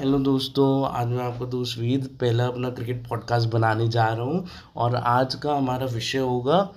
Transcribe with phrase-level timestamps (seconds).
[0.00, 4.46] Hello दोस्तों, आज मैं आपका दोस्त वेद पहला अपना क्रिकेट पॉडकास्ट बनाने जा रहा हूँ
[4.76, 6.72] और आज का हमारा विषय होगा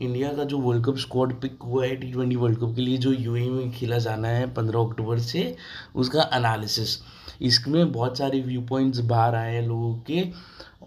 [0.00, 2.96] इंडिया का जो वर्ल्ड कप स्क्वाड पिक हुआ है टी ट्वेंटी वर्ल्ड कप के लिए
[2.98, 5.56] जो यूएई में खेला जाना है पंद्रह अक्टूबर से,
[5.96, 6.98] उसका एनालिसिस
[7.42, 10.24] इसमें बहुत सारे व्यू पॉइंट्स बाहर आए हैं लोगों के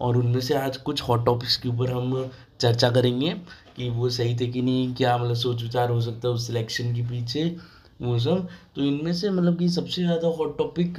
[0.00, 2.30] और उनमें से आज कुछ हॉट टॉपिक्स के ऊपर हम
[2.60, 3.30] चर्चा करेंगे
[3.76, 6.94] कि वो सही थे कि नहीं, क्या मतलब सोच विचार हो सकता है उस सिलेक्शन
[6.94, 7.56] के पीछे,
[8.02, 10.96] वो सब। तो इनमें से मतलब कि सबसे ज़्यादा हॉट टॉपिक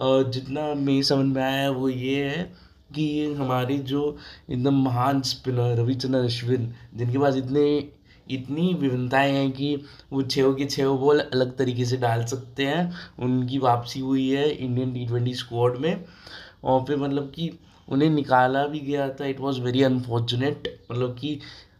[0.00, 2.42] जितना मेरी समझ में आया है वो ये है
[2.94, 4.16] कि हमारी जो
[4.50, 7.64] एकदम महान स्पिनर रविचंद्रन अश्विन, जिनके पास इतने,
[8.30, 9.74] इतनी विभिन्नताएँ हैं कि
[10.12, 14.48] वो छः के छः बॉल अलग तरीके से डाल सकते हैं। उनकी वापसी हुई है
[14.50, 16.04] इंडियन टी ट्वेंटी स्क्वाड में
[16.64, 17.50] और फिर मतलब कि
[17.88, 21.38] उन्हें निकाला भी गया था। इट वॉज़ वेरी अनफॉर्चुनेट मतलब कि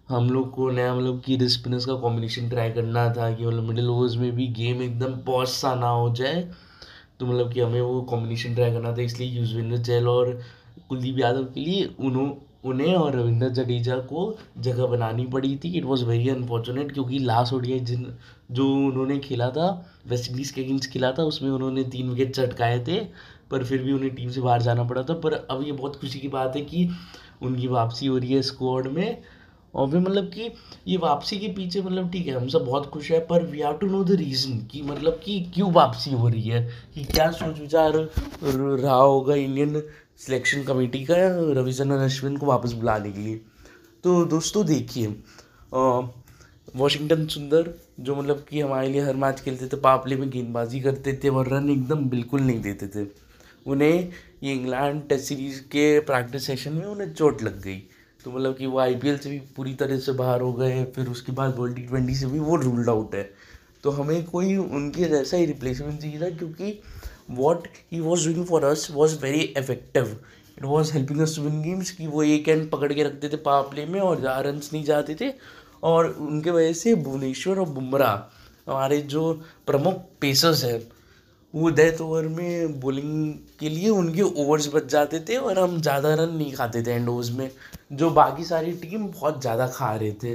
[0.08, 3.88] हम लोग को नया मतलब कि स्पिनर्स का कॉम्बिनेशन ट्राई करना था कि मतलब मिडिल
[3.90, 6.48] ओवर्स में भी गेम एकदम पॉज सा ना हो जाए।
[7.20, 10.40] तो मतलब कि हमें वो कॉम्बिनेशन ट्राई करना था, इसलिए युजवेंद्र चहल और
[10.88, 12.30] कुलदीप यादव के लिए उन्हों,
[12.64, 17.52] उन्हें और रविंद्र जडेजा को जगह बनानी पड़ी थी। इट वॉज़ वेरी अनफॉर्चुनेट क्योंकि लास्ट
[17.52, 18.06] ओडिया जिन,
[18.50, 19.68] जो उन्होंने खेला था
[20.08, 22.98] वेस्ट इंडीज़ के अगेंस्ट खेला था, उसमें उन्होंने तीन विकेट चटकाए थे,
[23.50, 26.18] पर फिर भी उन्हें टीम से बाहर जाना पड़ा था। पर अब ये बहुत खुशी
[26.18, 26.88] की बात है कि
[27.42, 29.22] उनकी वापसी हो रही है स्क्वाड में।
[29.74, 30.50] और फिर मतलब कि
[30.88, 33.76] ये वापसी के पीछे मतलब ठीक है, हम सब बहुत खुश है, पर we have
[33.78, 36.62] to know the reason कि मतलब कि क्यों वापसी हो रही है,
[36.94, 37.92] कि क्या सोच विचार
[38.42, 39.82] रहा होगा इंडियन
[40.18, 41.16] सिलेक्शन कमेटी का
[41.52, 43.40] रविचंद्रन अश्विन को वापस बुलाने के लिए।
[44.04, 45.06] तो दोस्तों देखिए
[46.76, 51.12] वॉशिंगटन सुंदर, जो मतलब कि हमारे लिए हर मैच खेलते थे, पापले में गेंदबाजी करते
[51.24, 53.06] थे और रन एकदम बिल्कुल नहीं देते थे।
[53.66, 54.10] उन्हें
[54.42, 57.82] ये इंग्लैंड टेस्ट सीरीज़ के प्रैक्टिस सेशन में उन्हें चोट लग गई।
[58.24, 61.32] तो मतलब कि वो आईपीएल से भी पूरी तरह से बाहर हो गए फिर उसके
[61.32, 63.30] बाद वर्ल्ड टी ट्वेंटी से भी वो रूल्ड आउट है।
[63.84, 66.80] तो हमें कोई उनके जैसा ही रिप्लेसमेंट चाहिए था, क्योंकि
[67.30, 70.18] what he was doing for us was very effective
[70.58, 73.68] it was helping us win games कि वो एक एंड पकड़ के रखते थे पावर
[73.70, 75.32] प्ले में और ज़्यादा रन नहीं जाते थे।
[75.82, 78.14] और उनके वजह से भुवनेश्वर और बुमराह,
[78.70, 79.32] हमारे जो
[79.66, 80.80] प्रमुख पेसर्स हैं
[81.54, 86.14] वो डेथ ओवर में बॉलिंग के लिए उनके ओवर्स बच जाते थे और हम ज़्यादा
[86.14, 87.50] रन नहीं खाते थे एंड ओवर्स में।
[87.92, 90.34] जो बाकी सारी टीम बहुत ज़्यादा खा रहे थे।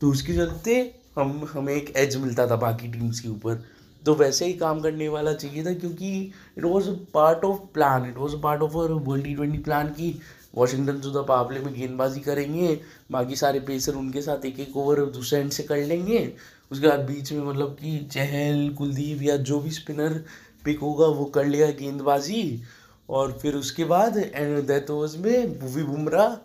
[0.00, 0.74] तो उसके चलते
[1.16, 3.62] हम, हमें एक एज मिलता था बाकी टीम्स के ऊपर।
[4.02, 6.12] तो वैसे ही काम करने वाला चाहिए था क्योंकि
[6.58, 10.10] it was part of plan it was part of our world T twenty plan की
[10.54, 12.78] वॉशिंगटन सुधा पावले में गेंदबाजी करेंगे,
[13.12, 16.32] बाकी सारे पेसर उनके साथ एक एक ओवर दूसरे एंड से कर लेंगे।
[16.70, 20.22] उसके बाद बीच में मतलब कि चहल, कुलदीप या जो भी स्पिनर
[20.64, 22.62] पिक होगा, वो कर लेगा गेंदबाजी।
[23.08, 26.36] और फिर उसके बाद डेथ ओवर्स में भूवी बुमराह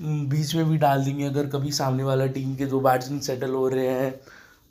[0.00, 3.68] बीच में भी डाल देंगे अगर कभी सामने वाला टीम के दो बैट्समैन सेटल हो
[3.68, 4.20] रहे हैं।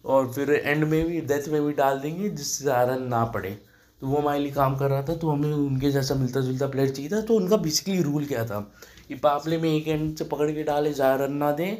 [0.03, 3.57] और फिर एंड में भी डेथ में भी डाल देंगे जिससे ज़्यादा ना पड़े।
[4.01, 6.89] तो वो हमारे लिए काम कर रहा था तो हमें उनके जैसा मिलता जुलता प्लेयर
[6.89, 8.59] चाहिए था तो उनका बेसिकली रूल क्या था?
[9.07, 11.77] कि पापले में एक एंड से पकड़ के डाले ज़्यादा रन ना दें,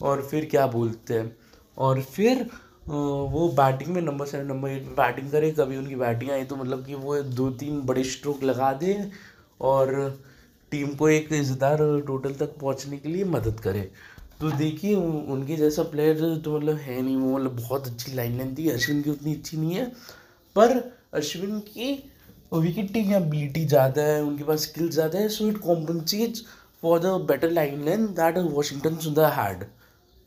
[0.00, 1.36] और फिर क्या बोलते हैं?
[1.76, 2.46] और फिर
[2.86, 6.56] वो बैटिंग में नंबर सेवन नंबर एट में बैटिंग करे, कभी उनकी बैटिंग आई तो
[6.56, 9.10] मतलब कि वो दो तीन बड़े स्ट्रोक लगा दे,
[9.60, 10.18] और
[10.72, 13.90] टीम को एक इज़्ज़तदार टोटल तक पहुँचने के लिए मदद करे।
[14.40, 18.56] तो देखिए उनके जैसा प्लेयर तो मतलब है नहीं, वो मतलब बहुत अच्छी लाइन लेंथ
[18.58, 19.84] थी, अश्विन की उतनी अच्छी नहीं है,
[20.56, 20.78] पर
[21.12, 21.90] अश्विन की
[22.52, 26.44] विकेट विकेटिंग एबिलिटी ज़्यादा है, उनके पास स्किल ज़्यादा है so it compensates
[26.82, 29.64] for the better line length that Washington Sundar had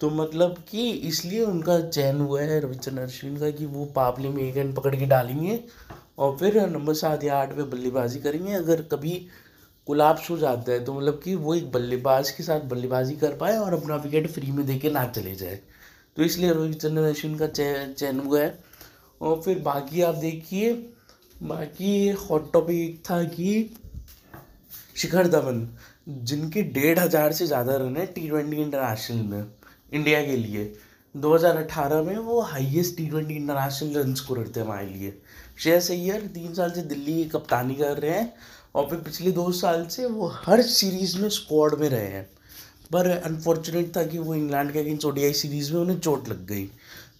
[0.02, 4.42] तो मतलब कि इसलिए उनका चयन हुआ है रविचंद्र अश्विन का कि वो पापले में
[4.44, 5.60] एक रन पकड़ के डालेंगे
[6.18, 9.12] और फिर नंबर सात या आठ पे बल्लेबाजी करेंगे। अगर कभी
[9.88, 13.58] कोलाप्स हो जाता है तो मतलब कि वो एक बल्लेबाज के साथ बल्लेबाजी कर पाए
[13.58, 15.60] और अपना विकेट फ्री में दे के ना चले जाए।
[16.18, 18.50] तो इसलिए रविचंद्रन अश्विन का चयन हुआ है।
[19.22, 20.74] और फिर बाकी आप देखिए,
[21.44, 23.76] बाकी हॉट टॉपिक था कि
[24.96, 25.68] शिखर धवन,
[26.10, 29.46] जिनके डेढ़ हज़ार से ज़्यादा रन है टी ट्वेंटी इंटरनेशनल में
[29.94, 30.74] इंडिया के लिए।
[31.16, 35.14] 2018 में वो highest T twenty international run scorer थे हमारे लिए।
[35.58, 38.34] श्रेयस अय्यर तीन साल से दिल्ली की कप्तानी कर रहे हैं
[38.76, 42.28] और फिर पिछले दो साल से वो हर सीरीज़ में स्क्वाड में रहे हैं।
[42.92, 46.70] पर अनफॉर्चुनेट था कि वो इंग्लैंड के अगेंस्ट ओडीआई सीरीज़ में उन्हें चोट लग गई।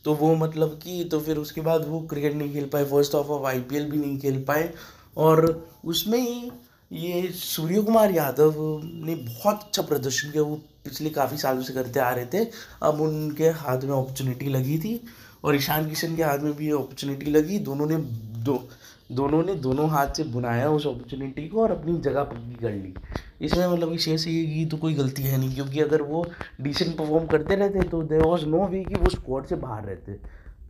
[0.06, 3.28] तो वो मतलब कि तो फिर उसके बाद वो क्रिकेट नहीं खेल पाए फ़र्स्ट ऑफ़
[3.28, 4.70] ऑफ़ आईपीएल भी नहीं खेल पाए
[5.18, 5.46] और
[5.86, 6.52] उसमें ही
[6.92, 8.54] ये सूर्य कुमार यादव
[8.84, 10.56] ने बहुत अच्छा प्रदर्शन किया, वो
[10.86, 12.46] पिछले काफ़ी सालों से करते आ रहे थे,
[12.84, 15.00] अब उनके हाथ में अपॉर्चुनिटी लगी थी
[15.44, 17.98] और ईशान किशन के हाथ में भी अपॉर्चुनिटी लगी, दोनों ने
[18.44, 18.64] दो,
[19.12, 22.94] दोनों ने दोनों हाथ से बुनाया उस अपॉर्चुनिटी को और अपनी जगह पक्की कर ली।
[23.42, 26.26] इसमें मतलब कि शेष ये की तो कोई गलती है नहीं, क्योंकि अगर वो
[26.62, 30.12] डिसेंट परफॉर्म करते रहते तो देर वॉज़ नो वे कि वो स्क्वाड से बाहर रहते।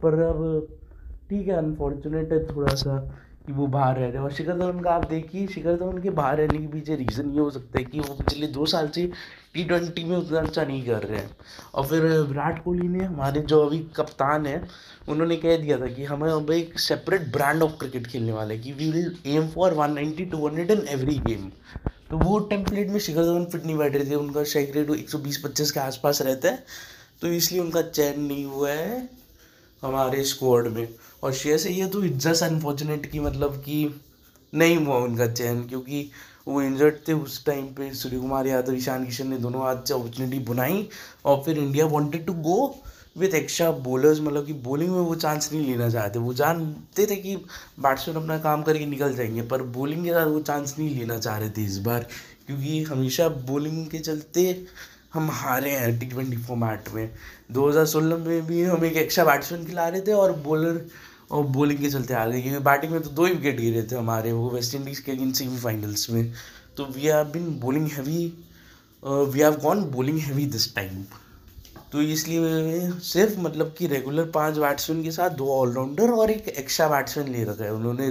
[0.02, 0.68] पर अब
[1.30, 2.98] ठीक है अनफॉर्चुनेट है थोड़ा सा
[3.46, 6.10] कि वो बाहर रह रहे हैं। और शिखर धवन का आप देखिए, शिखर धवन के
[6.10, 9.06] बाहर रहने के पीछे रीज़न ये हो सकता है कि वो पिछले दो साल से
[9.54, 11.30] टी ट्वेंटी में उतना अच्छा नहीं कर रहे हैं।
[11.74, 14.68] और फिर विराट कोहली ने, हमारे जो अभी कप्तान हैं,
[15.10, 18.72] उन्होंने कह दिया था कि हमें अब एक सेपरेट ब्रांड ऑफ़ क्रिकेट खेलने वाले कि
[18.74, 21.50] we will aim for one ninety two hundred in every game
[22.10, 25.10] तो वो टेम्पलेट में शिखर धवन फिट नहीं बैठ रहे थे, उनका शेक रेट एक
[25.10, 26.64] सौ बीस पच्चीस के आसपास रहता है
[27.22, 29.10] तो इसलिए उनका चयन नहीं हुआ है
[29.84, 30.88] हमारे स्क्वाड में।
[31.24, 34.02] और शेयर से ये तो जस्ट अनफॉर्चुनेट की मतलब कि
[34.54, 36.10] नहीं हुआ उनका चयन, क्योंकि
[36.48, 40.40] वो इंजर्ड थे उस टाइम पे। सूर्य कुमार यादव, ईशान किशन ने दोनों से अपॉर्चुनिटी
[40.42, 40.88] बुनाई
[41.26, 42.76] और फिर India wanted to go
[43.16, 47.16] with extra bowlers मतलब कि बॉलिंग में वो चांस नहीं लेना चाहते। वो जानते थे
[47.16, 47.36] कि
[47.80, 51.38] बैट्समैन अपना काम करके निकल जाएँगे, पर बॉलिंग के साथ वो चांस नहीं लेना चाह
[51.38, 52.08] रहे थे इस बार,
[52.48, 54.66] क्योंकि हमेशा बॉलिंग के चलते
[55.14, 57.10] हम हारे हैं टी ट्वेंटी फॉर्मेट में।
[57.52, 60.86] 2016 में भी हम एक एक्स्ट्रा बैट्समैन खिला रहे थे और बॉलर
[61.32, 63.96] और बॉलिंग के चलते आ गए, क्योंकि बैटिंग में तो दो ही विकेट गिरे थे
[63.96, 66.34] हमारे, वो वेस्ट इंडीज़ के अगेंस्ट सेमीफाइनल्स में।
[66.78, 68.26] तो we have been bowling heavy
[69.04, 71.04] we have gone bowling heavy this time
[71.94, 76.88] तो इसलिए सिर्फ़ मतलब कि रेगुलर पाँच बैट्समैन के साथ दो ऑलराउंडर और एक एक्स्ट्रा
[76.90, 78.10] बैट्समैन ले रखा है। उन्होंने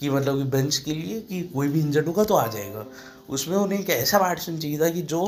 [0.00, 2.86] कि मतलब कि बेंच के लिए कि कोई भी इंजर्ड होगा तो आ जाएगा।
[3.28, 5.26] उसमें उन्हें एक ऐसा बैट्समैन चाहिए था कि जो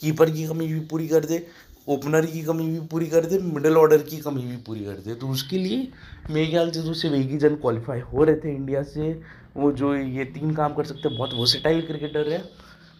[0.00, 1.46] कीपर की कमी भी पूरी कर दे
[1.88, 5.14] ओपनर की कमी भी पूरी कर दे मिडिल ऑर्डर की कमी भी पूरी कर दे।
[5.14, 5.88] तो उसके लिए
[6.30, 9.12] मेरे ख्याल से जो एक ही जन क्वालिफाई हो रहे थे इंडिया से।
[9.56, 12.42] वो जो ये तीन काम कर सकते हैं, बहुत वर्सेटाइल क्रिकेटर है।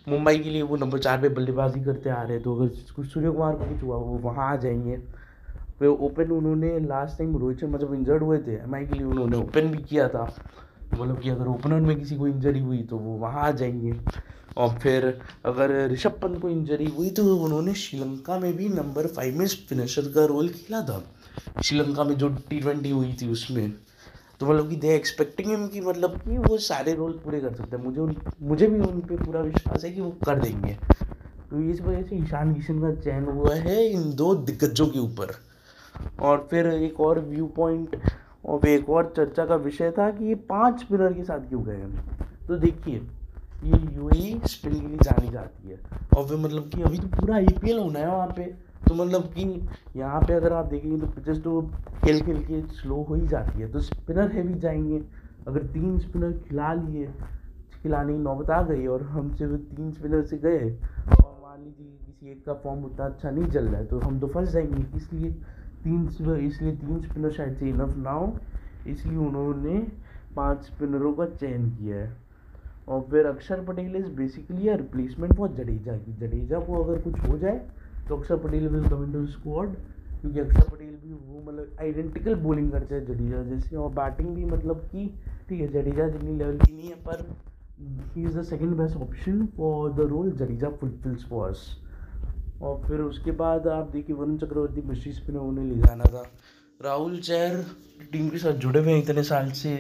[0.09, 3.55] मुंबई के लिए वो नंबर चार पे बल्लेबाजी करते आ रहे तो अगर सूर्य कुमार
[3.55, 4.97] को कुछ हुआ वो वहाँ आ जाएँगे।
[5.79, 9.37] फिर ओपन उन्होंने लास्ट टाइम रोहित शर्मा जब इंजर्ड हुए थे एमआई के लिए उन्होंने
[9.37, 10.25] ओपन भी किया था।
[10.95, 13.95] मतलब कि अगर ओपनर में किसी को इंजरी हुई तो वो वहाँ आ जाएँगे।
[14.57, 15.07] और फिर
[15.47, 20.13] अगर ऋषभ पंत को इंजरी हुई तो उन्होंने श्रीलंका में भी नंबर फाइव में फिनिशर
[20.15, 21.03] का रोल खेला था।
[21.63, 23.73] श्रीलंका में जो टी ट्वेंटी हुई थी उसमें।
[24.41, 27.77] तो मतलब कि दे एक्सपेक्टिंग हिम कि मतलब कि वो सारे रोल पूरे कर सकते
[27.77, 30.77] हैं। मुझे उन, मुझे भी उन पर पूरा विश्वास है कि वो कर देंगे।
[31.51, 35.35] तो इस वजह से ईशान किशन का चयन हुआ है इन दो दिग्गजों के ऊपर।
[36.23, 37.97] और फिर एक और व्यू पॉइंट
[38.45, 41.85] और एक और चर्चा का विषय था कि ये पाँच स्पिनर के साथ क्यों गए
[42.49, 44.11] तो देखिए, ये यू
[44.47, 45.79] स्पिन के लिए जानी जाती है।
[46.17, 48.55] और फिर मतलब कि अभी तो पूरा आई होना है वहाँ पे।
[48.89, 49.45] तो मतलब कि
[49.97, 51.61] यहाँ पे अगर आप देखेंगे तो पिचेस तो
[52.03, 55.03] खेल खेल के स्लो हो ही जाती है। तो स्पिनर है भी जाएँगे।
[55.47, 57.07] अगर तीन स्पिनर खिला लिए,
[57.85, 60.71] खिलाने की नौबत आ गई और हम सिर्फ़ तीन स्पिनर से गए
[61.17, 64.19] और मान लीजिए किसी एक का फॉर्म उतना अच्छा नहीं चल रहा है तो हम
[64.21, 65.31] तो फंस जाएँगे। इसलिए
[65.85, 66.07] तीन
[66.39, 68.39] इसलिए तीन स्पिनर शायद से इनफ ना हो।
[68.87, 69.79] इसलिए उन्होंने
[70.37, 72.17] पाँच स्पिनरों का चयन किया है।
[72.89, 77.21] और फिर Akshar Patel is basically a replacement for Jadeja की जडेजा को अगर कुछ
[77.25, 77.61] हो जाए
[78.11, 79.75] तो Akshar Patel will come in to squad
[80.21, 84.45] क्योंकि अक्षर पटेल भी वो मतलब आइडेंटिकल बॉलिंग करते हैं जडेजा जैसे, और बैटिंग भी
[84.47, 85.07] मतलब कि,
[85.49, 87.25] ठीक है, जडेजा जितनी लेवल की नहीं है, पर
[88.15, 91.63] he is the second best option for the role Jadeja fulfils for us
[92.63, 96.23] और फिर उसके बाद आप देखिए वरुण चक्रवर्ती मिस्ट्री स्पिनर उन्हें ले जाना था।
[96.81, 97.65] राहुल चैर
[98.13, 99.77] टीम के साथ जुड़े हुए हैं इतने साल से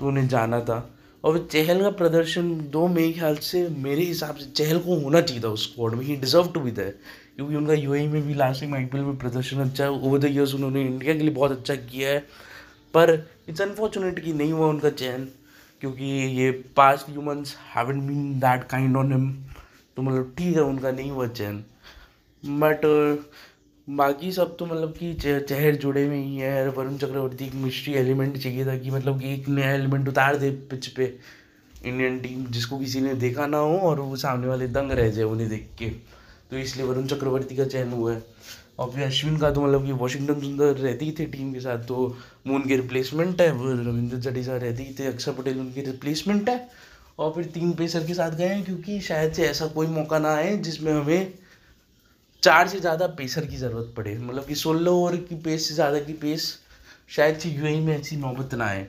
[0.00, 0.78] तो उन्हें जाना था।
[1.24, 5.42] और चहल का प्रदर्शन दो मेरे ख्याल से मेरे हिसाब से चहल को होना चाहिए
[5.42, 6.98] था उस स्क्वाड में he deserve to be that
[7.36, 10.24] क्योंकि उनका यू e में भी लास्ट टाइम आई में प्रदर्शन अच्छा है। ओवर द
[10.26, 12.18] ईयर्स उन्होंने इंडिया के लिए बहुत अच्छा किया है।
[12.94, 13.12] पर
[13.48, 15.28] इट्स अनफॉर्चुनेट कि नहीं हुआ उनका चयन,
[15.82, 16.04] क्योंकि
[16.38, 19.30] ये past humans haven been that kind on him
[19.96, 21.64] तो मतलब ठीक है, उनका नहीं हुआ चयन।
[22.42, 22.86] बट
[23.88, 28.36] बाकी सब तो मतलब कि चेहर जुड़े हुए ही है। वरुण चक्रवर्ती एक मिस्ट्री एलिमेंट
[28.36, 31.04] चाहिए था कि मतलब कि एक नया एलिमेंट उतार दे पिच पे।
[31.76, 35.24] इंडियन टीम जिसको किसी ने देखा ना हो और वो सामने वाले दंग रह जाए
[35.24, 35.90] उन्हें देख के।
[36.50, 38.22] तो इसलिए वरुण चक्रवर्ती का चयन हुआ है।
[38.78, 41.86] और फिर अश्विन का तो मतलब कि वॉशिंगटन सुंदर रहती ही थे टीम के साथ
[41.86, 41.96] तो
[42.46, 46.68] वो उनके रिप्लेसमेंट है वो रविंद्र जडेजा रहती ही थे, अक्षर पटेल उनकी रिप्लेसमेंट है।
[47.18, 50.34] और फिर तीन पेसर के साथ गए हैं, क्योंकि शायद से ऐसा कोई मौका ना
[50.34, 51.32] आए जिसमें हमें
[52.42, 55.98] चार से ज़्यादा पेसर की ज़रूरत पड़े। मतलब कि सोलह ओवर की पेस से ज़्यादा
[56.00, 56.46] की पेस
[57.10, 58.86] शायद से यू में ऐसी नौबत ना आए।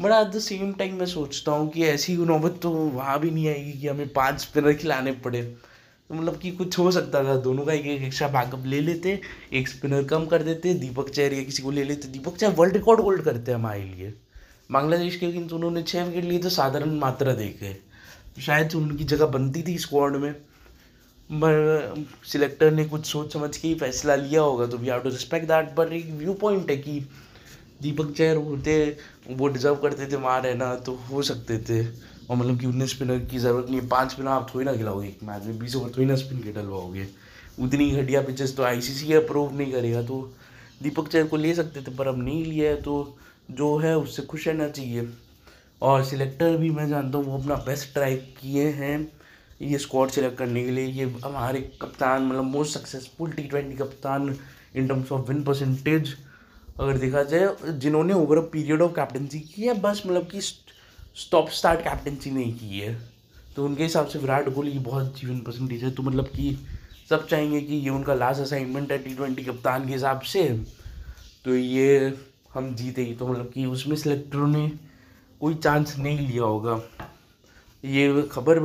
[0.00, 3.48] But at the same time मैं सोचता हूँ कि ऐसी नौबत तो वहाँ भी नहीं
[3.48, 5.67] आएगी कि हमें पाँच स्पिनर खिलाने पड़े। तो
[6.10, 9.20] मतलब कि कुछ हो सकता था। दोनों का एक एक एक्स्ट्रा बैकअप ले लेते,
[9.52, 12.76] एक स्पिनर कम कर देते, दीपक चैर या किसी को ले लेते। Deepak Chahar world
[12.76, 14.14] record hold करते हैं हमारे लिए।
[14.70, 17.72] बांग्लादेश के अगेंस्ट उन्होंने छः विकेट लिए तो साधारण मात्रा देखे
[18.28, 20.34] तो शायद उनकी जगह बनती थी स्क्वाड में।
[22.26, 25.46] सिलेक्टर ने कुछ सोच समझ के ही फैसला लिया होगा तो we have to respect
[25.46, 27.00] that पर एक व्यू पॉइंट है कि
[27.82, 28.96] दीपक चैर होते,
[29.28, 31.82] वो डिजर्व करते थे वहाँ रहना तो हो सकते थे।
[32.30, 35.08] और मतलब कि उन्हें स्पिनर की ज़रूरत नहीं है। पाँच स्पिनर आप थोड़ी ना खिलाओगे,
[35.08, 37.06] एक मैच में बीस ओवर थोड़ी ना स्पिन के डलवाओगे।
[37.60, 40.20] उतनी घटिया पिचेस तो आई सी अप्रूव नहीं करेगा तो
[40.82, 43.16] दीपक चैर को ले सकते थे, पर अब नहीं लिया है तो
[43.50, 45.08] जो है उससे खुश रहना चाहिए।
[45.82, 49.10] और सिलेक्टर भी मैं जानता हूँ, वो अपना बेस्ट ट्राई किए हैं
[49.62, 54.34] ये स्क्वाड सिलेक्ट करने के लिए। ये हमारे कप्तान मतलब मोस्ट सक्सेसफुल टी ट्वेंटी कप्तान
[54.76, 56.14] in terms of win percentage
[56.80, 60.40] अगर देखा जाए, जिन्होंने ओवर पीरियड ऑफ़ कैप्टनसी की है, बस मतलब कि
[61.18, 62.96] स्टॉप स्टार्ट कैप्टनसी नहीं की है।
[63.56, 66.56] तो उनके हिसाब से विराट कोहली की बहुत अच्छी विन परसेंटेज है। तो मतलब कि
[67.10, 70.48] सब चाहेंगे कि ये उनका लास्ट असाइनमेंट है टी ट्वेंटी कप्तान के हिसाब से।
[71.44, 72.16] तो ये
[72.54, 74.70] हम जीते ही। तो मतलब कि उसमें सेलेक्टरों ने
[75.40, 76.80] कोई चांस नहीं लिया होगा।
[77.84, 78.58] ये खबर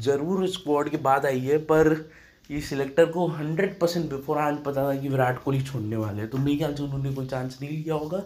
[0.00, 2.10] ज़रूर स्क्वाड के बाद आई है, पर
[2.50, 6.30] ये सिलेक्टर को हंड्रेड परसेंट बिफोर आज पता था कि विराट कोहली छोड़ने वाले हैं।
[6.30, 8.22] तो मेरे ख्याल से उन्होंने कोई चांस नहीं लिया होगा।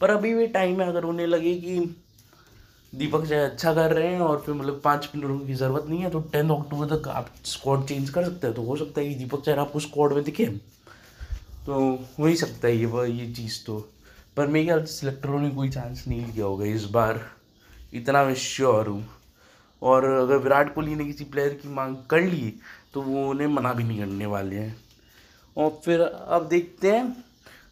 [0.00, 1.78] पर अभी भी टाइम है, अगर उन्हें लगे कि
[2.92, 6.10] दीपक जय अच्छा कर रहे हैं और फिर मतलब पाँच मिनटों की ज़रूरत नहीं है
[6.10, 9.14] तो टेन अक्टूबर तक आप स्क्वाड चेंज कर सकते हैं। तो हो सकता है कि
[9.14, 10.46] दीपक चहर आपको स्क्वाड में दिखे।
[11.66, 11.74] तो
[12.18, 13.78] हो ही सकता है ये वह ये चीज़ तो।
[14.36, 17.20] पर मेरे ख्याल सिलेक्टरों ने कोई चांस नहीं लिया होगा इस बार।
[17.94, 19.06] इतना मैं श्योर हूँ।
[19.82, 22.52] और अगर विराट कोहली ने किसी प्लेयर की मांग कर ली
[22.94, 24.76] तो वो उन्हें मना भी नहीं करने वाले हैं।
[25.56, 27.16] और फिर अब देखते हैं,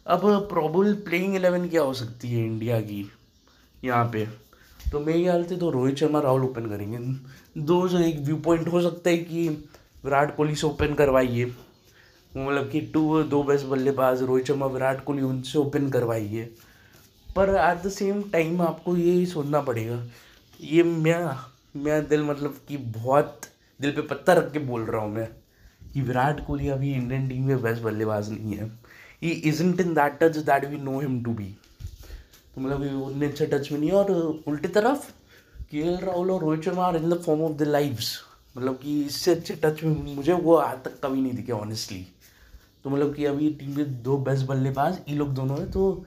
[0.07, 3.09] अब प्रॉबल प्लेइंग एलेवन क्या हो सकती है इंडिया की
[3.83, 4.27] यहाँ पे?
[4.91, 6.97] तो मेरे ख्याल से तो रोहित शर्मा, राहुल ओपन करेंगे।
[7.61, 9.47] दो जो एक व्यू पॉइंट हो सकता है कि
[10.03, 11.45] विराट कोहली से ओपन करवाइए।
[12.33, 16.43] मतलब कि टू दो बेस्ट बल्लेबाज, रोहित शर्मा, विराट कोहली, उनसे ओपन करवाइए।
[17.27, 20.01] पर एट द सेम टाइम आपको ये सोचना पड़ेगा।
[20.59, 21.19] ये मैं
[21.77, 23.41] मैं दिल मतलब कि बहुत
[23.79, 25.27] दिल पे पत्ता रख के बोल रहा हूँ मैं,
[25.93, 28.71] कि विराट कोहली अभी इंडियन टीम में बेस्ट बल्लेबाज नहीं है।
[29.23, 31.55] He isn't in that touch that we know him to be
[32.57, 34.11] मतलब उतने अच्छे टच में नहीं और
[34.47, 35.09] उल्टी तरफ़
[35.71, 38.17] के एल राहुल और Rohit Sharma in the form of the lives
[38.55, 42.05] मतलब कि इससे अच्छे टच में मुझे वो आज तक कभी नहीं दिखे ऑनेस्टली
[42.83, 46.05] तो मतलब कि अभी टीम के दो बेस्ट बल्लेबाज, ये लोग दोनों हैं तो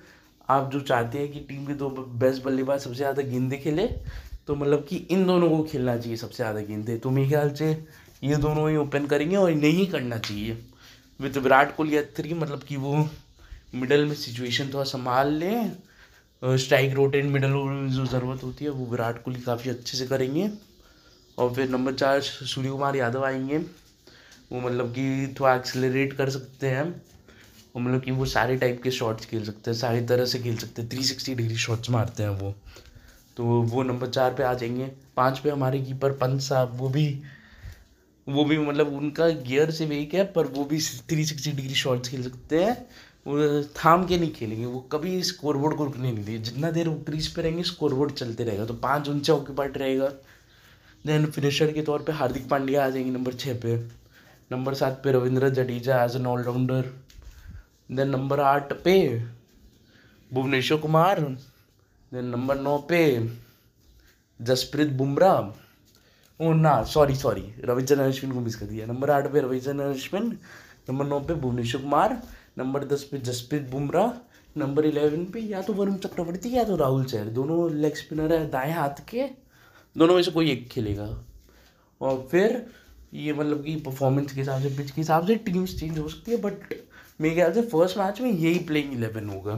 [0.49, 3.87] आप जो चाहते हैं कि टीम के दो बेस्ट बल्लेबाज सबसे ज़्यादा गेंदे खेले
[4.47, 7.71] तो मतलब कि इन दोनों को खेलना चाहिए सबसे ज़्यादा गेंदे। तो मेरे ख्याल से
[8.23, 10.57] ये दोनों ही ओपन करेंगे और इन्हें ही करना चाहिए?
[11.21, 12.97] विद विराट कोहली थ्री मतलब कि वो
[13.75, 15.73] मिडल में सिचुएशन थोड़ा संभाल लें
[16.45, 20.51] स्ट्राइक रोटेट मिडल में जो ज़रूरत होती है, वो विराट कोहली काफ़ी अच्छे से करेंगे।
[21.39, 23.59] और फिर नंबर चार, सूर्य कुमार यादव आएँगे।
[24.53, 27.03] वो मतलब कि थोड़ा एक्सेलरेट कर सकते हैं।
[27.77, 30.57] और मतलब कि वो सारे टाइप के शॉट्स खेल सकते हैं, सारी तरह से खेल
[30.57, 32.55] सकते हैं। थ्री सिक्सटी डिग्री शॉट्स मारते हैं वो।
[33.37, 37.23] तो वो नंबर चार पे आ जाएँगे। पाँच पे हमारे कीपर पंत साहब, वो भी
[38.29, 42.09] वो भी मतलब उनका गियर से वेक है, पर वो भी थ्री सिक्सटी डिग्री शॉट्स
[42.09, 42.87] खेल सकते हैं।
[43.77, 46.95] थाम के नहीं खेलेंगे, वो कभी स्कोर बोर्ड को रुकने नहीं दिए जितना देर वो
[47.07, 50.09] क्रीज पे रहेंगे स्कोर बोर्ड चलते रहेगा। तो पाँच उनसे ऑक्यूपाइड रहेगा।
[51.05, 53.77] देन फिनिशर के तौर पे हार्दिक पांड्या आ जाएँगे नंबर छः पे।
[54.53, 56.91] नंबर सात पे Ravindra Jadeja as an allrounder
[57.91, 58.97] then number आठ पे
[60.31, 63.01] भुवनेश्वर कुमार। देन नंबर नौ पे
[64.41, 65.39] जसप्रीत बुमराह।
[66.41, 70.29] ओ ना सॉरी सॉरी रविचंद्रन अश्विन को मिस कर दिया। नंबर आठ पे रविचंद्रन अश्विन,
[70.91, 72.23] नंबर नौ पे भुवनेश्वर कुमार।
[72.59, 74.13] नंबर दस पे जसप्रीत बुमराह,
[74.57, 78.51] नंबर इलेवन पे या तो वरुण चक्रवर्ती या तो राहुल चहर। दोनों लेग स्पिनर है,
[78.51, 79.27] दाएँ हाथ के।
[79.97, 81.25] दोनों में से कोई एक खेलेगा।
[82.01, 82.67] और फिर
[83.15, 86.31] ये मतलब कि परफॉर्मेंस के हिसाब से पिच के हिसाब से टीम्स चेंज हो सकती
[86.31, 86.75] है बट
[87.21, 89.55] मेरे ख्याल से फ़र्स्ट मैच में यही प्लेइंग इलेवन होगा।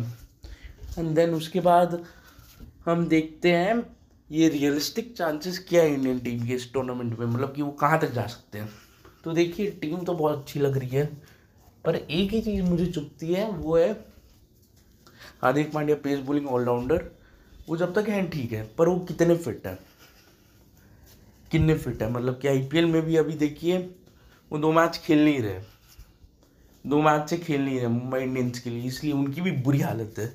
[0.99, 2.05] एंड देन उसके बाद
[2.87, 3.97] हम देखते हैं,
[4.31, 7.27] ये रियलिस्टिक चांसेस क्या है इंडियन टीम के इस टूर्नामेंट में?
[7.27, 8.69] मतलब कि वो कहाँ तक जा सकते हैं?
[9.25, 11.32] तो देखिए टीम तो बहुत अच्छी लग रही है।
[11.85, 13.93] पर एक ही चीज़ मुझे चुपती है, वो है
[15.43, 17.11] Hardik Pandya pace bowling allrounder
[17.69, 19.79] वो जब तक हैं ठीक है, पर वो कितने फिट है?
[21.51, 22.11] कितने फिट है?
[22.13, 23.79] मतलब कि आईपीएल में भी अभी देखिए,
[24.51, 25.61] वो दो मैच खेल नहीं रहे।
[26.87, 30.15] दो मैच से खेल नहीं रहे मुंबई इंडियंस के लिए, इसलिए उनकी भी बुरी हालत
[30.19, 30.27] है।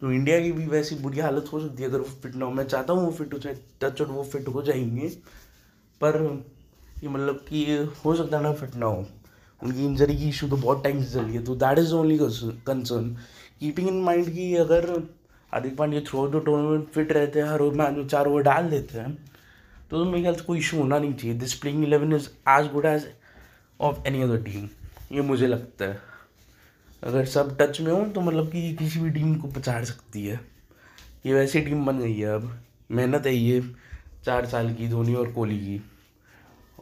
[0.00, 2.52] तो इंडिया की भी वैसी बुरी हालत हो सकती है, अगर वो फिट ना हो।
[2.52, 5.08] मैं चाहता हूँ वो फिट हो जाए टच और वो फिट हो जाएँगे,
[6.00, 6.44] पर
[7.02, 7.64] ये मतलब कि
[8.04, 9.06] हो सकता है ना फिट ना हो।
[9.62, 12.18] उनकी इंजरी की इशू तो बहुत टाइम से चली है तो that is only
[12.66, 13.16] concern
[13.60, 14.88] keeping in mind कि अगर
[15.52, 18.98] Hardik Pandya through the tournament fit रहते हैं, हर मैच में चार ओवर डाल देते
[18.98, 19.16] हैं
[19.90, 22.84] तो मेरे ख्याल से कोई इशू होना नहीं चाहिए। This playing eleven is as good
[22.86, 23.06] as
[23.80, 24.68] of any other team
[25.12, 25.98] ये मुझे लगता है।
[27.02, 30.40] अगर सब टच में हो तो मतलब कि किसी भी टीम को पछाड़ सकती है।
[31.26, 32.50] ये वैसी टीम बन गई है अब।
[32.90, 33.60] मेहनत है ये,
[34.24, 35.80] चार साल की, धोनी और कोहली की।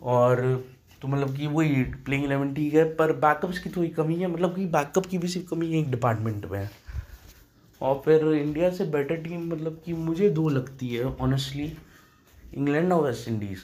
[0.02, 0.64] और
[1.02, 4.54] तो मतलब कि वही प्लेइंग इलेवन ठीक है, पर बैकअप्स की थोड़ी कमी है मतलब
[4.54, 6.68] कि बैकअप की भी सिर्फ़ कमी है एक डिपार्टमेंट में।
[7.80, 11.72] और फिर इंडिया से बेटर टीम मतलब कि मुझे दो लगती है ऑनेस्टली
[12.54, 13.58] इंग्लैंड और वेस्ट इंडीज़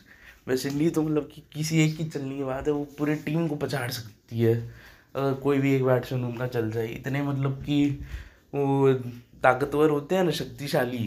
[0.48, 3.46] वेस्ट इंडीज़ तो मतलब कि किसी एक की चलने की बात है, वो पूरी टीम
[3.48, 4.54] को पछाड़ सकती है।
[5.16, 7.86] अगर कोई भी एक बैट्समैन उनका चल जाए, इतने मतलब कि
[8.54, 8.92] वो
[9.42, 10.98] ताकतवर होते हैं ना, शक्तिशाली,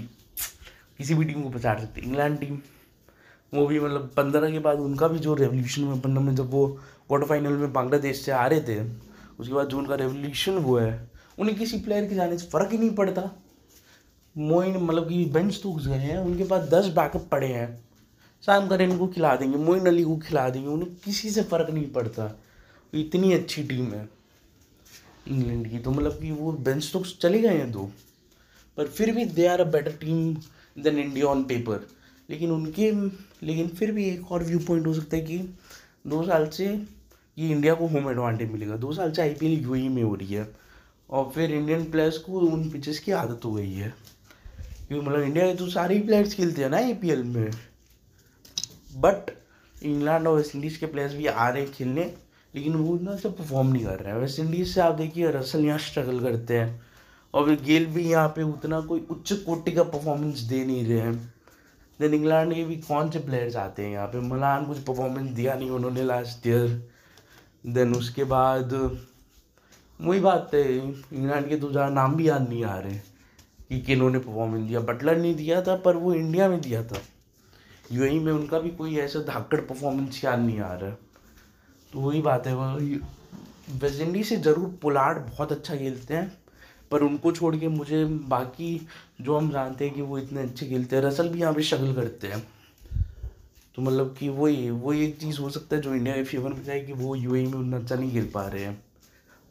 [0.98, 2.58] किसी भी टीम को पछाड़ सकते इंग्लैंड टीम
[3.54, 6.68] वो भी मतलब पंद्रह के बाद उनका भी जो रेवोल्यूशन में पंद्रह में जब वो
[7.08, 8.82] क्वार्टर फाइनल में बांग्लादेश से आ रहे थे,
[9.40, 12.78] उसके बाद जो उनका रेवोल्यूशन हुआ है, उन्हें किसी प्लेयर के जाने से फ़र्क ही
[12.78, 13.32] नहीं पड़ता।
[14.36, 17.84] मोइन मतलब कि बेंच तो गए हैं, उनके पास दस बैकअप पड़े हैं।
[18.44, 21.92] शाम करेन को खिला देंगे, मोइन अली को खिला देंगे, उन्हें किसी से फ़र्क नहीं
[21.92, 22.32] पड़ता।
[22.94, 24.08] इतनी अच्छी टीम है
[25.28, 27.90] इंग्लैंड की तो मतलब कि वो बेंच तो चले गए हैं दो।
[28.78, 30.36] पर फिर भी they are a better team
[30.78, 31.88] than India on paper
[32.30, 32.92] लेकिन उनके,
[33.44, 35.38] लेकिन फिर भी एक और व्यू पॉइंट हो सकता है कि
[36.08, 36.66] दो साल से
[37.38, 40.14] ये इंडिया को होम एडवांटेज मिलेगा। दो साल से आई पी एल यू में हो
[40.16, 40.48] रही है
[41.10, 43.94] और फिर इंडियन प्लेयर्स को उन पिचेस की आदत हो गई है।
[44.88, 47.52] क्योंकि मतलब इंडिया के तो सारे ही प्लेयर्स खेलते हैं ना एल में।
[48.98, 49.32] बट
[49.76, 52.06] इंग्लैंड और वेस्ट इंडीज़ के प्लेयर्स भी आ रहे हैं खेलने,
[52.54, 55.66] लेकिन वो इतना सब परफॉर्म नहीं कर रहे हैं। वेस्ट इंडीज़ से आप देखिए रसल
[55.66, 56.82] यहाँ स्ट्रगल करते हैं
[57.34, 61.34] और गेल भी यहाँ पे उतना कोई उच्च कोटि का परफॉर्मेंस दे नहीं रहे हैं।
[62.00, 64.20] देन इंग्लैंड के भी कौन से प्लेयर्स आते हैं यहाँ पे?
[64.20, 66.68] मलान कुछ परफॉर्मेंस दिया नहीं उन्होंने लास्ट ईयर
[67.66, 68.74] देन उसके बाद,
[70.00, 72.98] वही बात है इंग्लैंड के तो ज़्यादा नाम भी याद नहीं आ रहे
[73.70, 77.02] कि किन्होंने परफॉर्मेंस दिया। बटलर नहीं दिया था, पर वो इंडिया में दिया था।
[77.92, 80.92] यूएई में उनका भी कोई ऐसा धाकड़ परफॉर्मेंस याद नहीं आ रहा।
[81.94, 82.66] तो वही बात है वो
[83.80, 86.32] वेस्ट इंडीज से ज़रूर पोलार्ड बहुत अच्छा खेलते हैं।
[86.92, 88.88] पर उनको छोड़ के मुझे बाकी
[89.22, 91.94] जो हम जानते हैं कि वो इतने अच्छे खेलते हैं, रसल भी यहाँ पे शगल
[91.96, 92.40] करते हैं।
[93.76, 96.64] तो मतलब कि वही वही एक चीज़ हो सकता है जो इंडिया के फेवर में
[96.64, 98.82] जाए कि वो यू में उतना अच्छा नहीं खेल पा रहे हैं।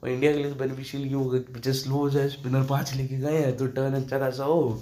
[0.03, 2.95] और इंडिया के लिए तो बेनिफिशियल ये होगा कि पिचेस स्लो हो जाए स्पिनर पाँच
[2.95, 4.79] लेके गए हैं तो टर्न अच्छा खासा हो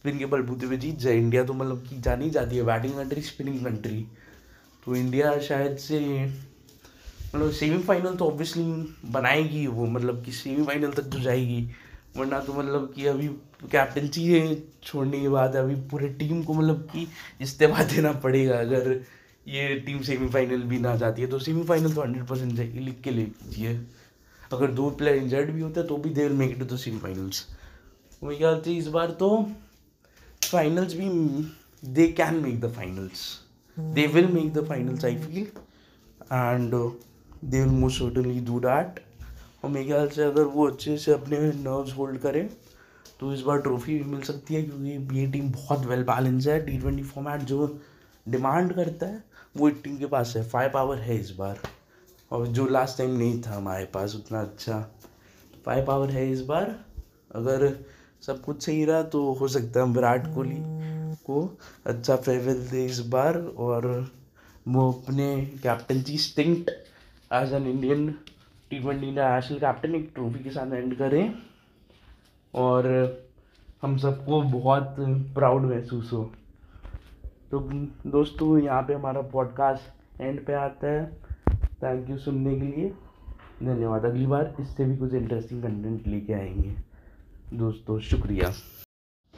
[0.00, 3.22] स्पिन के बलबूते पे जीत जाए। इंडिया तो मतलब कि जानी जाती है बैटिंग कंट्री
[3.22, 4.00] स्पिनिंग कंट्री
[4.84, 8.62] तो इंडिया शायद से मतलब सेमीफाइनल तो ऑब्वियसली
[9.10, 11.68] बनाएगी वो मतलब कि सेमीफाइनल तक तो जाएगी।
[12.16, 13.28] वरना तो मतलब कि अभी
[13.70, 17.06] कैप्टनसी छोड़ने के बाद अभी पूरे टीम को मतलब कि
[17.40, 18.90] इस्तीफा देना पड़ेगा। अगर
[19.46, 23.10] ये टीम सेमीफाइनल भी ना जाती है तो सेमीफाइनल तो हंड्रेड परसेंट जाएगी, लिख के
[23.10, 23.74] ले लीजिए।
[24.52, 27.46] अगर दो प्लेयर इंजर्ड भी होते हैं तो भी there make it to semifinals
[28.22, 29.28] मेरे ख्याल से इस बार तो
[30.44, 31.08] फाइनल्स भी
[31.84, 33.26] they can make the finals
[33.76, 35.46] they will make the finals I feel
[36.32, 36.74] and
[37.44, 39.00] they will most certainly do that
[39.62, 42.48] और मेरे ख्याल से अगर वो अच्छे से अपने नर्व्स होल्ड करें
[43.20, 46.60] तो इस बार ट्रॉफी भी मिल सकती है, क्योंकि ये टीम बहुत वेल बैलेंस है।
[46.66, 47.80] टी ट्वेंटी फॉर्मेट जो
[48.26, 49.22] डिमांड करता है,
[49.56, 51.58] वो एक टीम के पास है। फाइव पावर है इस बार।
[52.30, 54.80] और जो लास्ट टाइम नहीं था हमारे पास, उतना अच्छा
[55.66, 56.74] फाइव पावर है इस बार।
[57.34, 57.72] अगर
[58.22, 60.56] सब कुछ सही रहा तो हो सकता है विराट कोहली
[61.26, 61.42] को
[61.86, 63.86] अच्छा फेवरेल दे इस बार। और
[64.68, 66.70] वो अपने captaincy instinct
[67.30, 68.08] as an Indian
[68.70, 71.34] T twenty international captain एक ट्रॉफी के साथ एंड करें।
[72.54, 72.86] और
[73.82, 74.96] हम सबको बहुत
[75.34, 76.30] प्राउड महसूस हो।
[77.50, 77.60] तो
[78.06, 81.18] दोस्तों, यहाँ पे हमारा पॉडकास्ट एंड पे आता है।
[81.64, 82.90] थैंक यू सुनने के लिए।
[83.62, 86.74] धन्यवाद अगली बार। इससे भी कुछ इंटरेस्टिंग कंटेंट लेके आएँगे।
[87.54, 88.52] दोस्तों, शुक्रिया।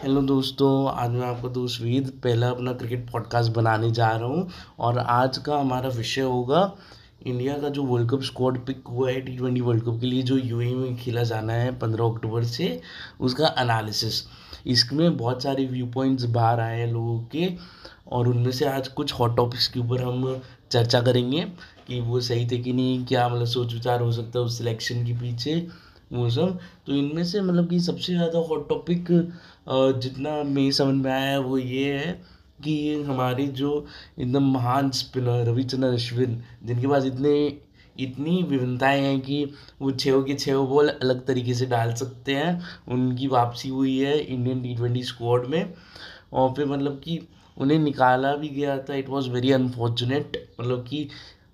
[0.02, 4.48] हेलो दोस्तों, आज मैं आपका दोस्त वेद, पहला अपना क्रिकेट पॉडकास्ट बनाने जा रहा हूँ।
[4.78, 6.76] और आज का हमारा विषय होगा
[7.20, 10.22] इंडिया का जो वर्ल्ड कप स्क्वाड पिक हुआ है टी ट्वेंटी वर्ल्ड कप के लिए,
[10.22, 12.80] जो यू में खेला जाना है पंद्रह अक्टूबर से,
[13.20, 14.22] उसका एनालिसिस
[14.66, 17.48] इसमें बहुत सारे व्यू पॉइंट्स बाहर आए हैं लोगों के,
[18.08, 20.40] और उनमें से आज कुछ हॉट टॉपिक्स के ऊपर हम
[20.72, 21.40] चर्चा करेंगे
[21.86, 25.04] कि वो सही थे कि नहीं, क्या मतलब सोच विचार हो सकता है उस सिलेक्शन
[25.06, 25.66] के पीछे,
[26.12, 29.06] वो सब। तो इनमें से मतलब कि सबसे ज़्यादा हॉट टॉपिक
[30.00, 32.20] जितना मेरी समझ में आया है वो ये है
[32.60, 33.86] कि हमारी जो
[34.18, 37.32] एकदम महान स्पिनर रविचंद्र अश्विन, जिनके पास इतने,
[37.96, 39.44] इतनी विभिन्नताएँ हैं कि
[39.80, 44.18] वो छः के छः बॉल अलग तरीके से डाल सकते हैं। उनकी वापसी हुई है
[44.18, 45.72] इंडियन टी ट्वेंटी स्क्वाड में
[46.32, 47.20] और फिर मतलब कि
[47.56, 51.08] उन्हें निकाला भी गया था। इट वॉज़ वेरी अनफॉर्चुनेट मतलब कि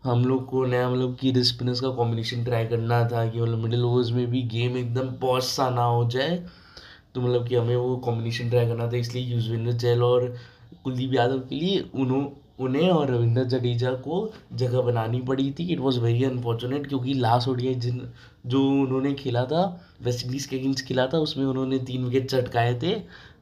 [0.04, 3.84] हम लोग को नया मतलब कि स्पिनर्स का कॉम्बिनेशन ट्राई करना था कि मतलब मिडिल
[3.84, 6.36] ओवर्स में भी गेम एकदम पॉज सा ना हो जाए।
[7.14, 10.34] तो मतलब कि हमें वो कॉम्बिनेशन ट्राई करना था, इसलिए युजवेंद्र चहल और
[10.86, 12.24] कुलदीप यादव के लिए उन्हों,
[12.58, 14.18] उन्हें और रविंद्र जडेजा को
[14.54, 18.00] जगह बनानी पड़ी थी। इट वॉज़ वेरी अनफॉर्चुनेट क्योंकि लास्ट ओडिया जिन,
[18.46, 19.62] जो उन्होंने खेला था
[20.02, 22.94] वेस्ट इंडीज़ के अगेंस्ट खेला था, उसमें उन्होंने तीन विकेट चटकाए थे,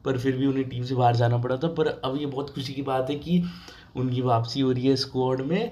[0.05, 2.73] पर फिर भी उन्हें टीम से बाहर जाना पड़ा था। पर अब ये बहुत खुशी
[2.73, 3.43] की बात है कि
[3.95, 5.71] उनकी वापसी हो रही है स्क्वाड में।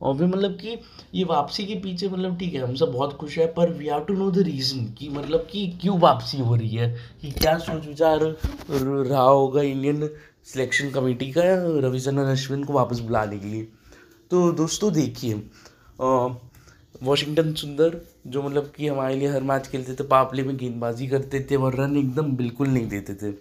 [0.00, 0.76] और फिर मतलब कि
[1.14, 4.00] ये वापसी के पीछे मतलब ठीक है, हम सब बहुत खुश है, पर we have
[4.00, 6.88] to know the reason कि मतलब कि क्यों वापसी हो रही है,
[7.22, 8.20] कि क्या सोच विचार
[8.70, 10.08] रहा होगा इंडियन
[10.48, 11.42] सिलेक्शन कमेटी का
[11.80, 13.68] रविचंद्रन अश्विन को वापस बुलाने के लिए।
[14.30, 15.34] तो दोस्तों, देखिए
[17.02, 21.46] वॉशिंगटन सुंदर, जो मतलब कि हमारे लिए हर मैच खेलते थे, पापले में गेंदबाजी करते
[21.50, 23.32] थे और रन एकदम बिल्कुल नहीं देते थे।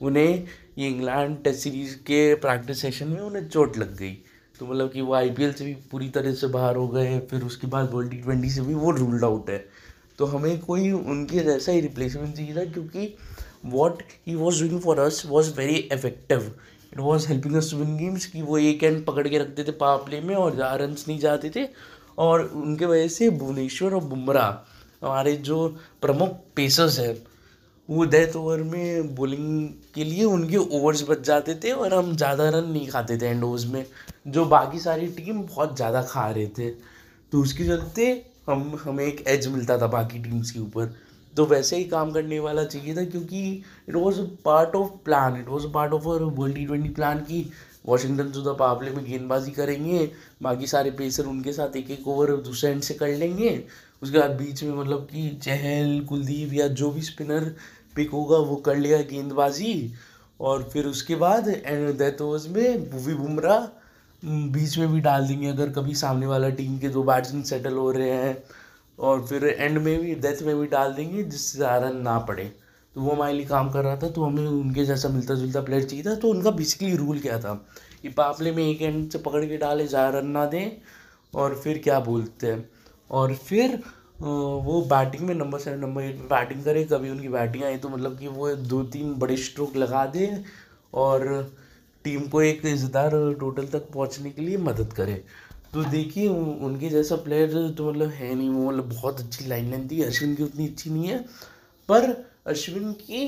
[0.00, 0.44] उन्हें
[0.78, 4.12] ये इंग्लैंड टेस्ट सीरीज़ के प्रैक्टिस सेशन में उन्हें चोट लग गई।
[4.60, 7.66] तो मतलब कि वो आईपीएल से भी पूरी तरह से बाहर हो गए फिर उसके
[7.66, 9.64] बाद वर्ल्ड टी ट्वेंटी से भी वो रूल्ड आउट है।
[10.18, 13.14] तो हमें कोई उनके जैसा ही रिप्लेसमेंट चाहिए था, क्योंकि
[13.66, 16.54] what he was doing for us was very effective
[16.92, 20.04] it was helping us win games कि वो एक एंड पकड़ के रखते थे पावर
[20.04, 21.68] प्ले में और ज़्यादा रन नहीं जाते थे।
[22.18, 24.50] और उनके वजह से भुवनेश्वर और बुमराह,
[25.02, 25.66] हमारे जो
[26.02, 27.16] प्रमुख पेसर्स हैं,
[27.88, 32.48] वो डेथ ओवर में बॉलिंग के लिए उनके ओवर्स बच जाते थे और हम ज़्यादा
[32.50, 33.84] रन नहीं खाते थे एंड ओवर्स में।
[34.28, 38.06] जो बाकी सारी टीम बहुत ज़्यादा खा रहे थे। तो उसके चलते
[38.48, 40.94] हम, हमें एक एज मिलता था बाकी टीम्स के ऊपर।
[41.36, 43.40] तो वैसे ही काम करने वाला चाहिए था क्योंकि
[43.88, 46.88] it was a part of plan it was a part of our world T twenty
[46.90, 47.50] plan की
[47.86, 50.10] वॉशिंगटन सुधा पावले में गेंदबाजी करेंगे,
[50.42, 53.62] बाकी सारे पेसर उनके साथ एक एक ओवर दूसरे एंड से कर लेंगे।
[54.02, 57.54] उसके बाद बीच में मतलब कि चहल, कुलदीप या जो भी स्पिनर
[57.96, 59.92] पिक होगा, वो कर लिया गेंदबाजी।
[60.40, 63.66] और फिर उसके बाद एंड ओवर्स में भूवी बुमराह
[64.52, 67.90] बीच में भी डाल देंगे अगर कभी सामने वाला टीम के दो बैट्समैन सेटल हो
[67.90, 68.36] रहे हैं।
[68.98, 72.44] और फिर एंड में भी डेथ में भी डाल देंगे, जिससे ज़्यादा ना पड़े।
[72.96, 75.84] तो वो हमारे लिए काम कर रहा था तो हमें उनके जैसा मिलता जुलता प्लेयर
[75.84, 77.54] चाहिए था तो उनका बेसिकली रूल क्या था?
[78.02, 80.70] कि पापले में एक एंड से पकड़ के डाले ज़्यादा रन ना दें,
[81.32, 82.68] और फिर क्या बोलते हैं?
[83.10, 83.82] और फिर
[84.18, 87.88] वो बैटिंग में नंबर सेवन नंबर एट में बैटिंग करे, कभी उनकी बैटिंग आई तो
[87.88, 90.30] मतलब कि वो दो तीन बड़े स्ट्रोक लगा दे,
[90.94, 91.54] और
[92.04, 95.22] टीम को एक इज्जतदार टोटल तक पहुँचने के लिए मदद करे।
[95.76, 99.86] तो देखिए उनके जैसा प्लेयर तो मतलब है नहीं, वो मतलब बहुत अच्छी लाइन लेन
[99.88, 101.18] थी, अश्विन की उतनी अच्छी नहीं है,
[101.88, 103.24] पर अश्विन की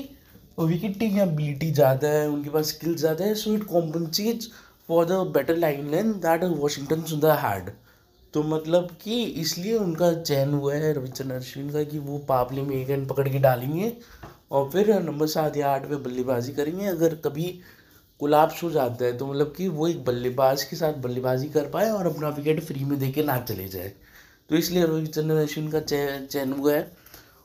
[0.59, 4.49] विकेट टेकिंग एबिलिटी ज़्यादा है, उनके पास स्किल ज़्यादा है so it compensates
[4.87, 7.69] for the better line length that Washington Sundar had
[8.33, 12.75] तो मतलब कि इसलिए उनका चयन हुआ है रविचंद्र अश्विन का कि वो पापले में
[12.75, 13.95] एक एंड पकड़ के डालेंगे
[14.51, 17.59] और फिर नंबर सात या आठ पे बल्लेबाजी करेंगे। अगर कभी
[18.19, 21.89] कोलाप्स हो जाता है तो मतलब कि वो एक बल्लेबाज के साथ बल्लेबाजी कर पाए
[21.89, 23.93] और अपना विकेट फ्री में दे के ना चले जाए।
[24.49, 26.91] तो इसलिए रोहित चंद्र अश्विन का चयन हुआ है।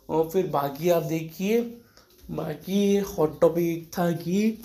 [0.08, 1.60] और फिर बाकी आप देखिए,
[2.30, 4.64] बाकी हॉट टॉपिक था कि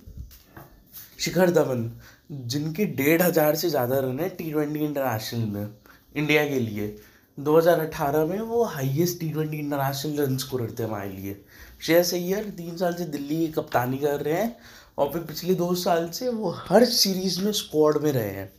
[1.19, 1.91] शिखर धवन,
[2.31, 5.69] जिनके डेढ़ हज़ार से ज़्यादा रन है टी ट्वेंटी इंटरनेशनल में
[6.15, 6.95] इंडिया के लिए।
[7.37, 11.41] 2018 में वो highest T twenty international run scorer थे हमारे लिए।
[11.81, 14.55] श्रेयस अय्यर तीन साल से दिल्ली की कप्तानी कर रहे हैं
[14.99, 18.53] और फिर पिछले दो साल से वो हर सीरीज़ में स्क्वाड में रहे हैं।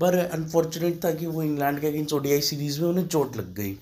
[0.00, 3.76] पर अनफॉर्चुनेट था कि वो इंग्लैंड के अगेंस्ट ओडीआई सीरीज़ में उन्हें चोट लग गई।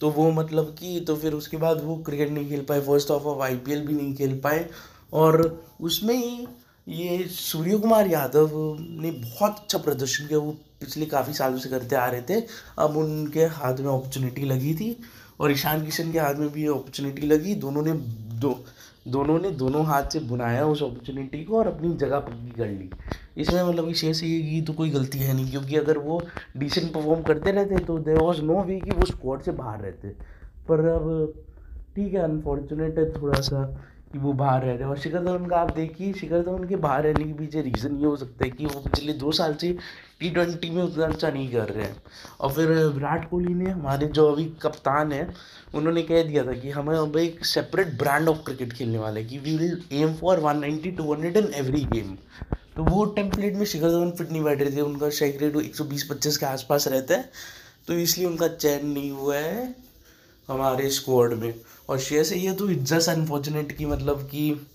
[0.00, 3.22] तो वो मतलब कि तो फिर उसके बाद वो क्रिकेट नहीं खेल पाए फ़र्स्ट ऑफ़
[3.22, 4.70] ऑफ़ आईपीएल भी नहीं खेल पाए।
[5.12, 6.46] और उसमें ही
[6.88, 11.96] ये सूर्य कुमार यादव ने बहुत अच्छा प्रदर्शन किया। वो पिछले काफ़ी सालों से करते
[11.96, 12.46] आ रहे थे।
[12.78, 14.96] अब उनके हाथ में अपॉर्चुनिटी लगी थी
[15.40, 17.92] और ईशान किशन के हाथ में भी अपॉर्चुनिटी लगी। दोनों ने
[18.40, 18.64] दो
[19.06, 22.90] दोनों ने दोनों हाथ से बुनाया उस अपॉर्चुनिटी को और अपनी जगह पक्की कर ली।
[23.36, 26.20] इसमें मतलब कि शेष ये की तो कोई गलती है नहीं, क्योंकि अगर वो
[26.56, 30.08] डिसेंट परफॉर्म करते रहते तो देर वॉज़ नो वे कि वो स्क्वाड से बाहर रहते।
[30.68, 31.32] पर अब
[31.96, 33.64] ठीक है अनफॉर्चुनेट है थोड़ा सा।
[34.12, 36.76] कि वो बाहर रह रहे हैं। और शिखर धवन का आप देखिए, शिखर धवन के
[36.78, 39.72] बाहर रहने के पीछे रीज़न ये हो सकता है कि वो पिछले दो साल से
[40.20, 41.96] टी ट्वेंटी में उतना अच्छा नहीं कर रहे हैं।
[42.40, 45.34] और फिर विराट कोहली ने हमारे जो अभी कप्तान हैं,
[45.74, 49.38] उन्होंने कह दिया था कि हमें अब एक सेपरेट ब्रांड ऑफ़ क्रिकेट खेलने वाले कि
[49.38, 52.16] we will aim for one ninety two hundred in every game
[52.76, 55.74] तो वो टेम्पलेट में शिखर धवन फिट नहीं बैठ रहे थे, उनका शेक रेट एक
[55.76, 57.30] सौ बीस पच्चीस के आसपास रहता है।
[57.86, 59.74] तो इसलिए उनका चयन नहीं हुआ है
[60.48, 61.54] हमारे स्क्वाड में।
[61.88, 64.66] और शेयर से ये तो जस्ट अनफॉर्चुनेट की मतलब कि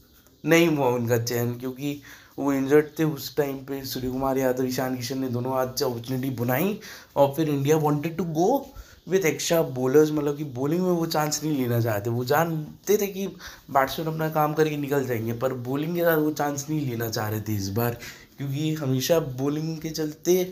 [0.43, 2.01] नहीं हुआ उनका चयन, क्योंकि
[2.39, 5.85] वो इंजर्ड थे उस टाइम पे सूर्य कुमार यादव, ईशान किशन ने दोनों हाथ से
[5.85, 6.79] अपॉर्चुनिटी बुनाई
[7.15, 8.65] और फिर India wanted to go
[9.09, 13.07] with extra bowlers मतलब कि बॉलिंग में वो चांस नहीं लेना चाहते। वो जानते थे
[13.07, 17.09] कि बैट्समैन अपना काम करके निकल जाएँगे, पर बॉलिंग के साथ वो चांस नहीं लेना
[17.09, 17.97] चाह रहे थे इस बार,
[18.37, 20.43] क्योंकि हमेशा बॉलिंग के चलते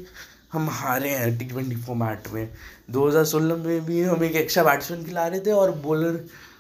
[0.51, 2.49] हम हारे हैं टी ट्वेंटी फॉर्मेट में।
[2.91, 6.19] 2016 में भी हम एक एक्स्ट्रा बैट्समैन खिला रहे थे और बॉलर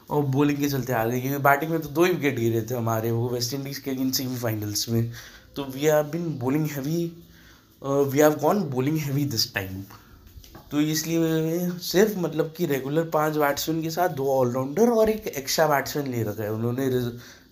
[0.09, 2.75] और बॉलिंग के चलते आ गए क्योंकि बैटिंग में तो दो ही विकेट गिरे थे
[2.75, 5.11] हमारे, वो वेस्ट इंडीज़ के अगेंस्ट सेमीफाइनल्स में।
[5.55, 7.05] तो we have been bowling heavy
[7.81, 9.83] we have gone bowling heavy this time
[10.71, 15.67] तो इसलिए सिर्फ़ मतलब कि रेगुलर पाँच बैट्समैन के साथ दो ऑलराउंडर और एक एक्स्ट्रा
[15.67, 16.89] बैट्समैन ले रखा है। उन्होंने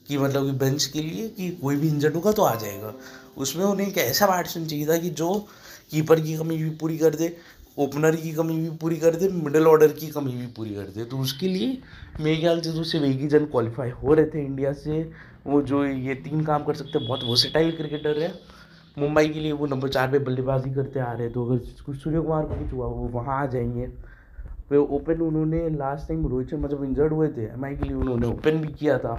[0.07, 2.93] कि मतलब कि बेंच के लिए कि कोई भी इंजर्ड होगा तो आ जाएगा।
[3.37, 5.29] उसमें उन्हें एक ऐसा बैट्समैन चाहिए था कि जो
[5.91, 7.35] कीपर की कमी भी पूरी कर दे,
[7.79, 11.05] ओपनर की कमी भी पूरी कर दे मिडिल ऑर्डर की कमी भी पूरी कर दे।
[11.05, 11.77] तो उसके लिए
[12.21, 15.11] मेरे ख्याल से जो एक ही जन क्वालिफाई हो रहे थे इंडिया से।
[15.47, 18.33] वो जो ये तीन काम कर सकते हैं, बहुत वर्सेटाइल क्रिकेटर है।
[18.97, 21.97] मुंबई के लिए वो नंबर चार पे बल्लेबाजी करते आ रहे हैं। तो अगर कुछ
[21.97, 23.87] सूर्य कुमार को कुछ हुआ, वो वहाँ आ जाएँगे।
[24.69, 28.27] फिर ओपन उन्होंने लास्ट टाइम रोहित शर्मा जब इंजर्ड हुए थे एम के लिए उन्होंने
[28.27, 29.13] ओपन भी किया था।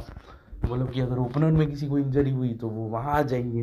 [0.64, 3.62] मतलब कि अगर ओपनर में किसी को इंजरी हुई तो वो वहाँ आ जाएँगे।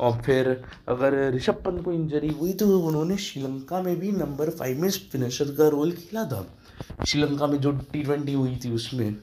[0.00, 0.48] और फिर
[0.88, 5.44] अगर ऋषभ पंत को इंजरी हुई तो उन्होंने श्रीलंका में भी नंबर फाइव में फिनिशर
[5.44, 6.44] का रोल खेला था।
[7.06, 9.16] श्रीलंका में जो टी ट्वेंटी हुई थी उसमें।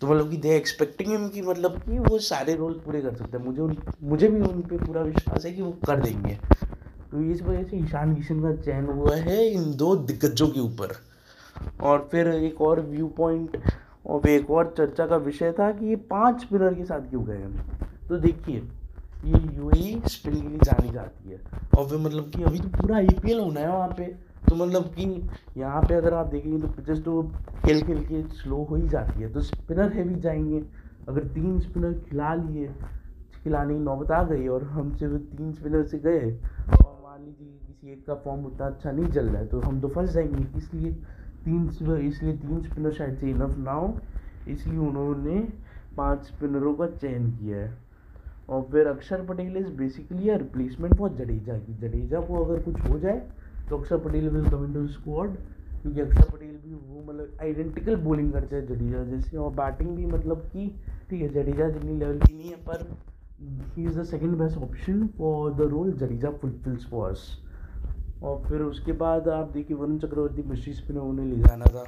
[0.00, 3.36] तो मतलब कि दे एक्सपेक्टिंग हिम कि मतलब कि वो सारे रोल पूरे कर सकते
[3.38, 6.38] हैं। मुझे उन, मुझे भी उन पर पूरा विश्वास है कि वो कर देंगे।
[7.10, 10.94] तो इस वजह से ईशान किशन का चयन हुआ है इन दो दिग्गजों के ऊपर।
[11.82, 13.56] और फिर एक और व्यू पॉइंट
[14.06, 17.42] और एक और चर्चा का विषय था कि ये पाँच स्पिनर के साथ क्यों गए
[17.42, 17.52] हम
[18.08, 18.62] तो देखिए
[19.24, 19.70] ये यू
[20.08, 21.40] स्पिन के लिए जानी जाती है।
[21.78, 24.04] और वे मतलब कि अभी तो पूरा आई होना है वहाँ पे।
[24.48, 25.04] तो मतलब कि
[25.56, 27.22] यहाँ पे अगर आप देखेंगे तो पिचेस तो
[27.64, 30.62] खेल खेल के स्लो हो ही जाती है। तो स्पिनर है भी जाएँगे।
[31.08, 32.68] अगर तीन स्पिनर खिला लिए,
[33.44, 37.58] खिलाने की नौबत आ गई और हम सिर्फ़ तीन स्पिनर से गए, और मान लीजिए
[37.66, 40.58] किसी एक का फॉर्म उतना अच्छा नहीं चल रहा है तो हम तो फंस जाएँगे।
[40.58, 40.92] इसलिए
[41.44, 41.68] तीन
[42.06, 43.94] इसलिए तीन स्पिनर शायद से इनफ ना हो।
[44.48, 45.40] इसलिए उन्होंने
[45.96, 47.83] पाँच स्पिनरों का चयन किया है।
[48.48, 52.80] और फिर Akshar Patel is basically a replacement for Jadeja की जडेजा को अगर कुछ
[52.80, 53.22] हो जाए
[53.70, 55.36] तो Akshar Patel will come in to squad
[55.82, 60.06] क्योंकि अक्षर पटेल भी वो मतलब आइडेंटिकल बॉलिंग करते हैं जडेजा जैसे। और बैटिंग भी
[60.06, 60.68] मतलब कि,
[61.10, 62.86] ठीक है जडेजा जितनी लेवल की नहीं है, पर
[63.76, 67.26] he is the second best option for the role Jadeja fulfils for us
[68.22, 71.84] और फिर उसके बाद आप देखिए वरुण चक्रवर्ती मिस्ट्री स्पिनर उन्हें ले जाना था।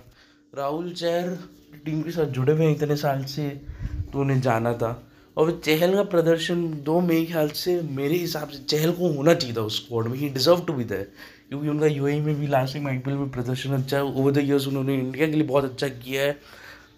[0.54, 1.38] राहुल चैर
[1.84, 3.48] टीम के साथ जुड़े हुए हैं इतने साल से
[4.12, 4.92] तो उन्हें जाना था।
[5.36, 9.56] और चहल का प्रदर्शन दो मेरे ख्याल से, मेरे हिसाब से चहल को होना चाहिए
[9.56, 11.10] था उस स्क्वाड में। He deserve to be that
[11.48, 14.66] क्योंकि उनका यू में भी लास्ट टाइम आई में प्रदर्शन अच्छा है ओवर द ईयर्स
[14.68, 16.32] उन्होंने इंडिया के लिए बहुत अच्छा किया है।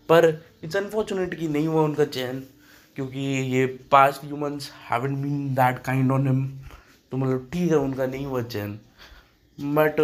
[0.08, 0.26] पर
[0.64, 2.42] इट्स अनफॉर्चुनेट कि नहीं हुआ उनका चयन
[2.96, 3.20] क्योंकि
[3.54, 6.46] ये past humans haven been that kind on him
[7.12, 8.78] तो मतलब ठीक है, उनका नहीं हुआ चयन
[9.58, 10.00] बट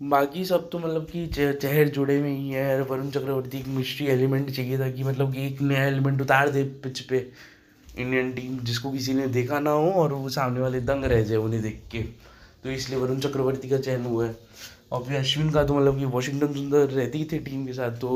[0.00, 4.50] बाकी सब तो मतलब कि चेहर जुड़े हुए ही है वरुण चक्रवर्ती एक मिस्ट्री एलिमेंट
[4.50, 7.18] चाहिए था कि मतलब कि एक नया एलिमेंट उतार दे पिच पे।
[7.98, 11.38] इंडियन टीम जिसको किसी ने देखा ना हो और वो सामने वाले दंग रह जाए
[11.38, 12.02] उन्हें देख के।
[12.64, 14.36] तो इसलिए वरुण चक्रवर्ती का चयन हुआ है।
[14.92, 17.98] और फिर अश्विन का तो मतलब कि वॉशिंगटन सुंदर रहती ही थे टीम के साथ
[18.00, 18.08] तो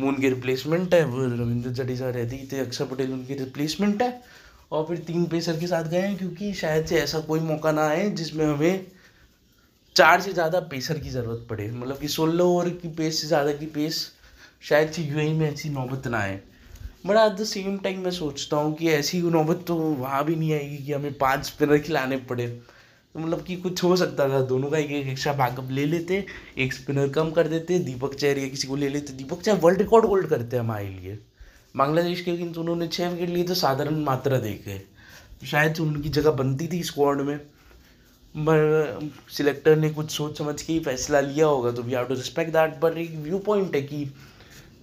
[0.00, 4.22] वो उनके रिप्लेसमेंट है, वो रविंद्र जडेजा रहते ही थे, अक्षर पटेल उनके रिप्लेसमेंट है।
[4.72, 7.88] और फिर तीन पेसर के साथ गए हैं, क्योंकि शायद से ऐसा कोई मौका ना
[7.88, 8.86] आए जिसमें हमें
[9.96, 13.52] चार से ज़्यादा पेसर की ज़रूरत पड़े। मतलब कि सोलह ओवर की पेस से ज़्यादा
[13.52, 14.00] की पेस
[14.62, 16.40] शायद से यू में ऐसी नौबत ना आए।
[17.06, 20.52] But at the same time मैं सोचता हूँ कि ऐसी नौबत तो वहाँ भी नहीं
[20.52, 24.70] आएगी कि हमें पाँच स्पिनर खिलाने पड़े। तो मतलब कि कुछ हो सकता था, दोनों
[24.70, 26.24] का एक एक एक्स्ट्रा बैकअप ले लेते,
[26.58, 29.78] एक स्पिनर कम कर देते, दीपक चैर या किसी को ले लेते। Deepak Chahar world
[29.78, 31.18] record hold करते हैं हमारे लिए।
[31.76, 34.80] बांग्लादेश के तो उन्होंने छः विकेट लिए तो साधारण मात्रा देखे।
[35.46, 37.38] शायद उनकी जगह बनती थी स्क्वाड में।
[38.36, 42.78] सिलेक्टर ने कुछ सोच समझ के फैसला लिया होगा तो we have to respect that
[42.80, 44.04] पर एक व्यू पॉइंट है कि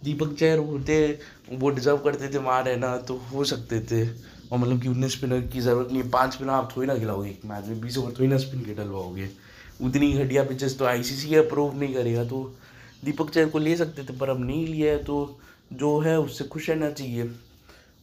[0.04, 1.20] दीपक चैर होते,
[1.52, 4.08] वो डिजर्व करते थे वहाँ रहना तो हो सकते थे।
[4.52, 7.30] और मतलब कि उन्नीस स्पिनर की ज़रूरत नहीं है। पाँच स्पिनर आप थोड़ी ना खिलाओगे,
[7.30, 9.30] एक मैच में बीस ओवर थोड़ी ना स्पिन के डलवाओगे।
[9.82, 12.44] उतनी घटिया पिचेस तो आई सी अप्रूव नहीं करेगा तो
[13.06, 15.40] दीपक चैर को ले सकते थे, पर अब नहीं लिया है तो
[15.74, 17.30] जो है उससे खुश रहना चाहिए।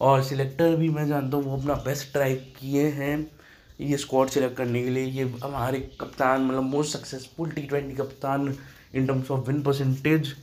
[0.00, 3.39] और सिलेक्टर भी मैं जानता हूँ, वो अपना बेस्ट ट्राई किए हैं।
[3.80, 8.54] ये स्क्वाड सेलेक्ट करने के लिए, ये हमारे कप्तान मतलब मोस्ट सक्सेसफुल टी ट्वेंटी कप्तान
[8.94, 10.34] in terms of win percentage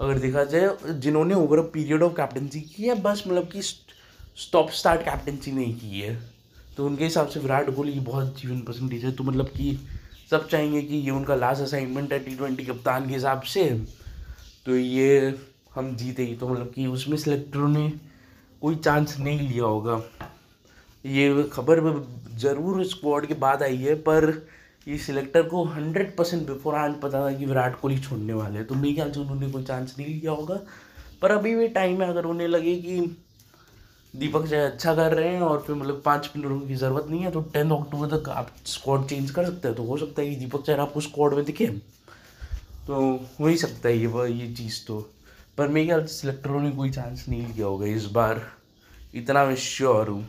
[0.00, 4.70] अगर देखा जाए, जिन्होंने over a period of captaincy की है, बस मतलब कि स्टॉप
[4.70, 6.16] स्टार्ट कैप्टनसी नहीं की है।
[6.76, 9.78] तो उनके हिसाब से विराट कोहली की बहुत अच्छी विन परसेंटेज है। तो मतलब कि
[10.30, 13.68] सब चाहेंगे कि ये उनका लास्ट असाइनमेंट है टी ट्वेंटी कप्तान के हिसाब से।
[14.66, 15.34] तो ये
[15.74, 17.92] हम जीते ही तो मतलब कि उसमें सिलेक्टरों ने
[18.62, 20.00] कोई चांस नहीं लिया होगा।
[21.04, 21.80] ये खबर
[22.38, 24.46] ज़रूर स्क्वाड के बाद आई है, पर
[24.86, 28.66] ये सिलेक्टर को हंड्रेड परसेंट बिफोर आज पता था कि विराट कोहली छोड़ने वाले हैं।
[28.66, 30.60] तो मेरे ख्याल से उन्होंने कोई चांस नहीं लिया होगा।
[31.22, 33.16] पर अभी भी टाइम है, अगर उन्हें लगे कि
[34.14, 37.30] दीपक चाहे अच्छा कर रहे हैं और फिर मतलब पाँच स्पिनरों की ज़रूरत नहीं है
[37.30, 40.36] तो टेन अक्टूबर तक आप स्क्वाड चेंज कर सकते हैं। तो हो सकता है कि
[40.36, 41.66] दीपक चाहे आपको स्क्वाड में दिखे।
[42.86, 43.00] तो
[43.40, 45.00] हो ही सकता है ये ये चीज़ तो।
[45.58, 48.42] पर मेरे ख्याल से सिलेक्टरों ने कोई चांस नहीं लिया होगा इस बार।
[49.14, 50.24] इतना मैं श्योर हूँ।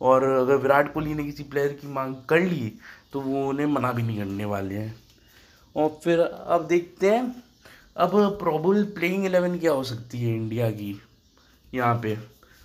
[0.00, 2.72] और अगर विराट कोहली ने किसी प्लेयर की मांग कर ली
[3.12, 4.94] तो वो उन्हें मना भी नहीं करने वाले हैं।
[5.76, 7.34] और फिर अब देखते हैं,
[7.96, 11.00] अब प्रॉबल प्लेइंग एलेवन क्या हो सकती है इंडिया की
[11.72, 12.16] यहाँ पे?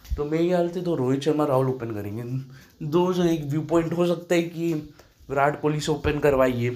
[0.06, 2.24] तो मेरे ख्याल से तो रोहित शर्मा राहुल ओपन करेंगे।
[2.84, 4.74] दो जो एक व्यू पॉइंट हो सकता है कि
[5.30, 6.70] विराट कोहली से ओपन करवाइए।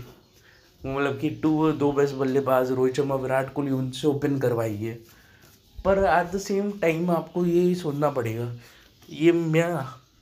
[0.82, 4.94] मतलब कि टू दो बेस्ट बल्लेबाज रोहित शर्मा, विराट कोहली उनसे ओपन करवाइए।
[5.78, 8.54] पर एट द सेम टाइम आपको ये सोचना पड़ेगा,
[9.10, 9.72] ये मैं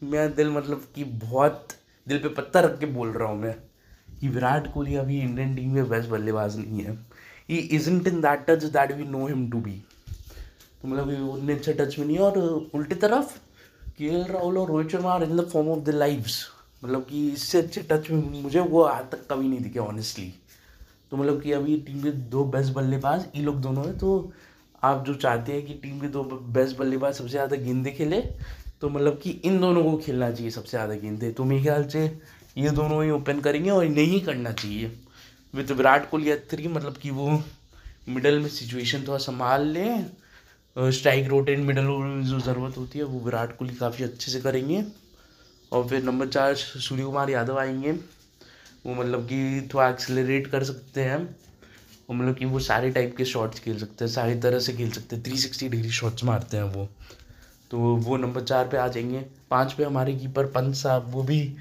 [0.02, 1.74] मैं दिल मतलब कि बहुत
[2.08, 3.54] दिल पे पत्ता रख के बोल रहा हूँ मैं
[4.20, 6.94] कि विराट कोहली अभी इंडियन टीम में बेस्ट बल्लेबाज नहीं है।
[7.50, 9.72] He isn't in that touch that we know him to be
[10.82, 12.38] तो मतलब उतने अच्छे टच में नहीं है और
[12.76, 13.38] उल्टी तरफ़
[13.98, 16.46] के एल राहुल और Rohit Sharma in the form of the lives
[16.84, 20.34] मतलब कि इससे अच्छे टच में मुझे वो आज तक कभी नहीं दिखे ऑनेस्टली
[21.12, 24.32] तो मतलब कि अभी टीम के दो बेस्ट बल्लेबाज, ये लोग दोनों हैं तो
[24.84, 28.22] आप जो चाहते हैं कि टीम के दो बेस्ट बल्लेबाज सबसे ज़्यादा गेंदे खेले
[28.82, 32.06] तो मतलब कि इन दोनों को खेलना चाहिए सबसे ज़्यादा गेंदे। तो मेरे ख्याल से
[32.58, 34.92] ये दोनों ही ओपन करेंगे और नहीं करना चाहिए।
[35.54, 37.42] विद विराट कोहली थ्री मतलब कि वो
[38.10, 40.06] मिडल में सिचुएशन थोड़ा संभाल लें।
[40.76, 44.84] स्ट्राइक रोटेट मिडल में जो ज़रूरत होती है, वो विराट कोहली काफ़ी अच्छे से करेंगे।
[45.72, 51.02] और फिर नंबर चार, सूर्य कुमार यादव आएँगे। वो मतलब कि थोड़ा एक्सेलरेट कर सकते
[51.02, 51.18] हैं।
[52.10, 54.92] वो मतलब कि वो सारे टाइप के शॉट्स खेल सकते हैं, सारी तरह से खेल
[54.92, 56.88] सकते हैं। थ्री सिक्सटी डिग्री शॉट्स मारते हैं वो।
[57.71, 61.56] तो वो नंबर चार पे आ जाएँगे। पाँच पे हमारे कीपर पंत साहब, वो भी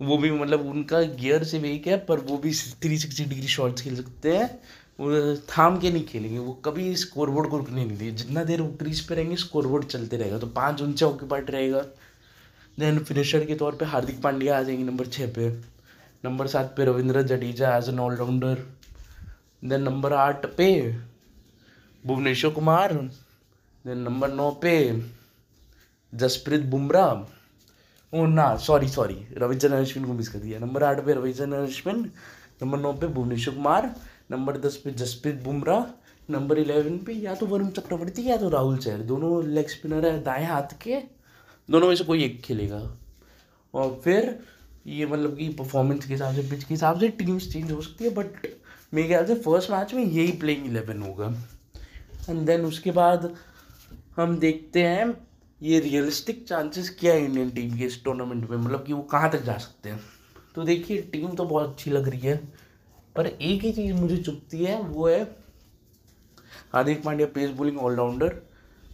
[0.00, 3.82] वो भी मतलब उनका गियर से वेक है, पर वो भी थ्री सिक्सटी डिग्री शॉट्स
[3.82, 4.48] खेल सकते हैं।
[5.00, 8.60] वो थाम के नहीं खेलेंगे, वो कभी स्कोर बोर्ड को रुकने नहीं दिए जितना देर
[8.62, 11.80] वो क्रीज पे रहेंगे स्कोर बोर्ड चलते रहेगा। तो पाँच उनसे ऑक्यूपाइड रहेगा।
[12.78, 15.48] देन फिनिशर के तौर पे हार्दिक पांड्या आ जाएँगे नंबर छः पे।
[16.24, 18.62] नंबर सात पे Ravindra Jadeja as an all-rounder
[19.64, 20.68] then number आठ पे
[22.04, 22.92] भुवनेश्वर कुमार।
[23.86, 24.70] देन नंबर नौ पे
[26.12, 31.14] जसप्रीत बुमराह ओ ना सॉरी सॉरी रविचंद्रन अश्विन को मिस कर दिया। नंबर आठ पे
[31.14, 32.00] रविचंद्रन अश्विन
[32.62, 33.86] नंबर नौ पे भुवनेश्वर कुमार
[34.30, 35.84] नंबर दस पे जसप्रीत बुमराह
[36.30, 40.22] नंबर इलेवन पे या तो वरुण चक्रवर्ती या तो राहुल चहर। दोनों लेग स्पिनर है,
[40.22, 41.00] दाएँ हाथ के।
[41.68, 42.82] दोनों में से कोई एक खेलेगा।
[43.74, 44.38] और फिर
[44.86, 48.04] ये मतलब कि परफॉर्मेंस के हिसाब से पिच के हिसाब से टीम्स चेंज हो सकती
[48.04, 48.46] है बट
[48.94, 51.34] मेरे ख्याल से फ़र्स्ट मैच में यही प्लेइंग इलेवन होगा।
[52.28, 53.34] एंड देन उसके बाद
[54.16, 55.14] हम देखते हैं,
[55.60, 58.56] ये रियलिस्टिक चांसेस क्या है इंडियन टीम के इस टूर्नामेंट में?
[58.56, 60.00] मतलब कि वो कहाँ तक जा सकते हैं?
[60.54, 62.36] तो देखिए टीम तो बहुत अच्छी लग रही है,
[63.16, 65.22] पर एक ही चीज़ मुझे चुपती है, वो है
[66.72, 68.40] Hardik Pandya pace bowling all-rounder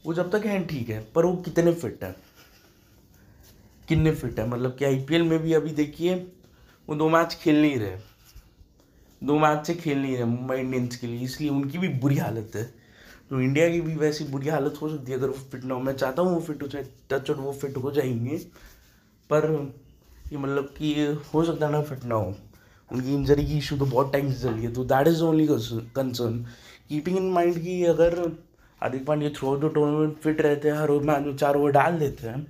[0.06, 2.14] वो जब तक हैं ठीक है, पर वो कितने फिट है?
[3.88, 4.48] कितने फिट है?
[4.48, 6.14] मतलब कि आई में भी अभी देखिए,
[6.88, 7.96] वो दो मैच खेल नहीं रहे।
[9.22, 12.52] दो मैच से खेल नहीं रहे मुंबई इंडियंस के लिए, इसलिए उनकी भी बुरी हालत
[12.54, 12.81] है।
[13.30, 15.80] तो इंडिया की भी वैसी बुरी हालत हो सकती है। अगर वो फिट ना हो,
[15.80, 18.36] मैं चाहता हूँ वो फिट हो जाए टच और वो फिट हो जाएँगे,
[19.30, 19.72] पर
[20.32, 20.94] ये मतलब कि
[21.34, 22.34] हो सकता है ना फिट ना हो।
[22.90, 26.38] उनकी इंजरी की इशू तो बहुत टाइम से चली है तो that is only concern
[26.88, 28.18] keeping in mind की अगर
[28.82, 32.26] Hardik Pandya through the tournament fit रहते हैं, हर मैच में चार ओवर डाल देते
[32.28, 32.46] हैं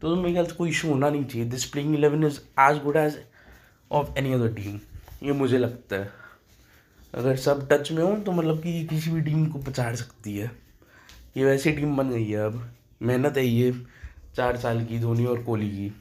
[0.00, 2.96] तो मेरे ख्याल से कोई इशू होना नहीं चाहिए। This playing eleven is as good
[2.96, 3.18] as
[3.90, 4.78] of any other team
[5.22, 6.10] ये मुझे लगता है।
[7.14, 10.50] अगर सब टच में हो तो मतलब कि किसी भी टीम को पछाड़ सकती है।
[11.36, 12.70] ये वैसी टीम बन गई है अब।
[13.02, 13.72] मेहनत है ये,
[14.36, 15.92] चार साल की, धोनी और कोहली की।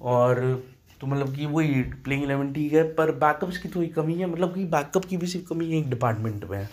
[0.00, 0.64] और
[1.00, 4.54] तो मतलब कि वही प्लेइंग इलेवन ठीक है, पर बैकअप्स की थोड़ी कमी है। मतलब
[4.54, 6.68] कि बैकअप की भी सिर्फ़ कमी है एक डिपार्टमेंट में।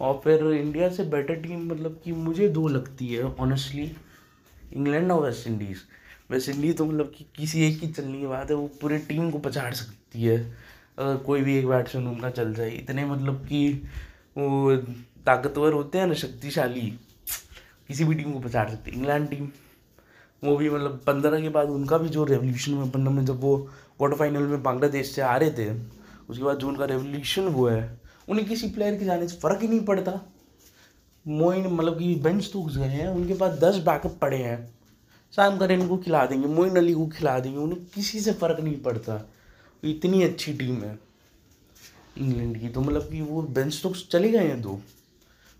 [0.00, 3.92] और फिर इंडिया से बेटर टीम मतलब कि मुझे दो लगती है ऑनेस्टली
[4.72, 5.78] इंग्लैंड और वेस्ट इंडीज़
[6.30, 9.30] वेस्ट इंडीज़ तो मतलब कि किसी एक की चलने की बात है, वो पूरे टीम
[9.30, 10.70] को पछाड़ सकती है।
[11.00, 13.68] अगर कोई भी एक बैट्समैन उनका चल जाए, इतने मतलब कि
[14.38, 14.76] वो
[15.26, 16.80] ताकतवर होते हैं ना, शक्तिशाली।
[17.88, 19.48] किसी भी टीम को पछाड़ सकते इंग्लैंड टीम
[20.42, 23.56] वो भी मतलब पंद्रह के बाद उनका भी जो रेवोल्यूशन में पंद्रह में जब वो
[23.98, 25.70] क्वार्टर फाइनल में बांग्लादेश से आ रहे थे,
[26.28, 29.68] उसके बाद जो उनका रेवोल्यूशन हुआ है, उन्हें किसी प्लेयर के जाने से फ़र्क ही
[29.68, 30.20] नहीं पड़ता।
[31.26, 34.74] मोइन मतलब कि बेंच तो घुस गए हैं, उनके पास दस बैकअप पड़े हैं।
[35.32, 38.80] शाम कर इनको खिला देंगे, मोइन अली को खिला देंगे, उन्हें किसी से फ़र्क नहीं
[38.82, 39.20] पड़ता।
[39.82, 40.98] इतनी अच्छी टीम है
[42.18, 44.80] इंग्लैंड की। तो मतलब कि वो बेंच तो चले गए हैं दो,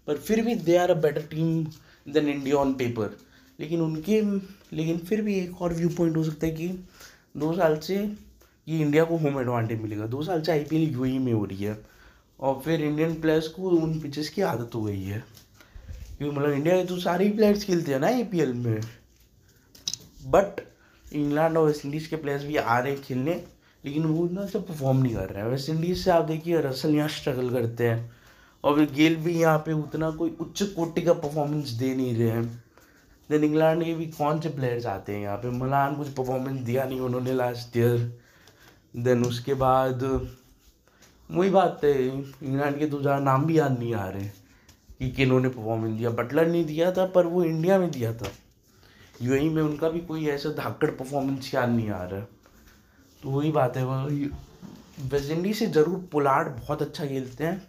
[0.09, 1.64] पर फिर भी they are a better team
[2.06, 3.16] than India on paper
[3.59, 4.20] लेकिन उनके,
[4.72, 6.68] लेकिन फिर भी एक और व्यू पॉइंट हो सकता है कि
[7.37, 10.90] दो साल से ये इंडिया को होम एडवांटेज मिलेगा। दो साल से आई पी एल
[10.90, 11.78] यू में हो रही है
[12.40, 15.24] और फिर इंडियन प्लेयर्स को उन पिचेस की आदत हो गई है।
[16.18, 18.80] क्योंकि मतलब इंडिया के तो सारे ही प्लेयर्स खेलते हैं ना आईपीएल में।
[20.26, 20.61] बट
[21.04, 23.35] इंग्लैंड और वेस्ट इंडीज़ के प्लेयर्स भी आ रहे हैं खेलने।
[23.84, 26.94] लेकिन वो ना सब परफॉर्म नहीं कर रहे हैं। वेस्ट इंडीज़ से आप देखिए रसल
[26.94, 28.10] यहाँ स्ट्रगल करते हैं।
[28.64, 32.30] और वे गेल भी यहाँ पे उतना कोई उच्च कोटि का परफॉर्मेंस दे नहीं रहे
[32.30, 32.44] हैं।
[33.30, 35.50] देन इंग्लैंड के भी कौन से प्लेयर्स आते हैं यहाँ पे?
[35.50, 37.98] मलान कुछ परफॉर्मेंस दिया नहीं उन्होंने लास्ट ईयर
[38.96, 40.02] देन उसके बाद,
[41.30, 44.24] वही बात है इंग्लैंड के तो ज़्यादा नाम भी याद नहीं आ रहे
[44.98, 48.32] कि किन्होंने परफॉर्मेंस दिया। बटलर नहीं दिया था, पर वो इंडिया में दिया था।
[49.22, 52.26] यूएई में उनका भी कोई ऐसा धाकड़ परफॉर्मेंस याद नहीं आ रहा।
[53.22, 53.84] तो वही बात है
[55.02, 57.62] वेस्ट इंडीज से ज़रूर पोलार्ड बहुत अच्छा खेलते हैं,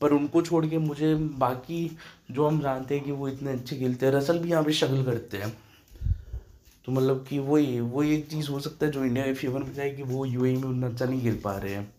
[0.00, 1.96] पर उनको छोड़ के मुझे बाकी
[2.30, 5.04] जो हम जानते हैं कि वो इतने अच्छे खेलते हैं रसल भी यहाँ पे शगल
[5.04, 5.50] करते हैं।
[6.84, 9.72] तो मतलब कि वही वही एक चीज़ हो सकता है जो इंडिया के फेवर में
[9.74, 11.92] जाए कि वो यूएई में उतना अच्छा नहीं खेल पा रहे हैं।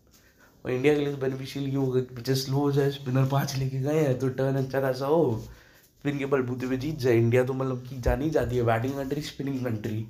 [0.65, 3.55] और इंडिया के लिए तो बेनिफिशियल ये होगा कि पिचेस स्लो हो जाए स्पिनर पाँच
[3.57, 7.43] लेके गए हैं तो टर्न अच्छा खासा हो स्पिन के बलबूते पे जीत जाए। इंडिया
[7.43, 10.05] तो मतलब कि जानी जाती है बैटिंग कंट्री स्पिनिंग कंट्री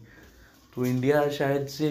[0.76, 1.90] तो इंडिया शायद से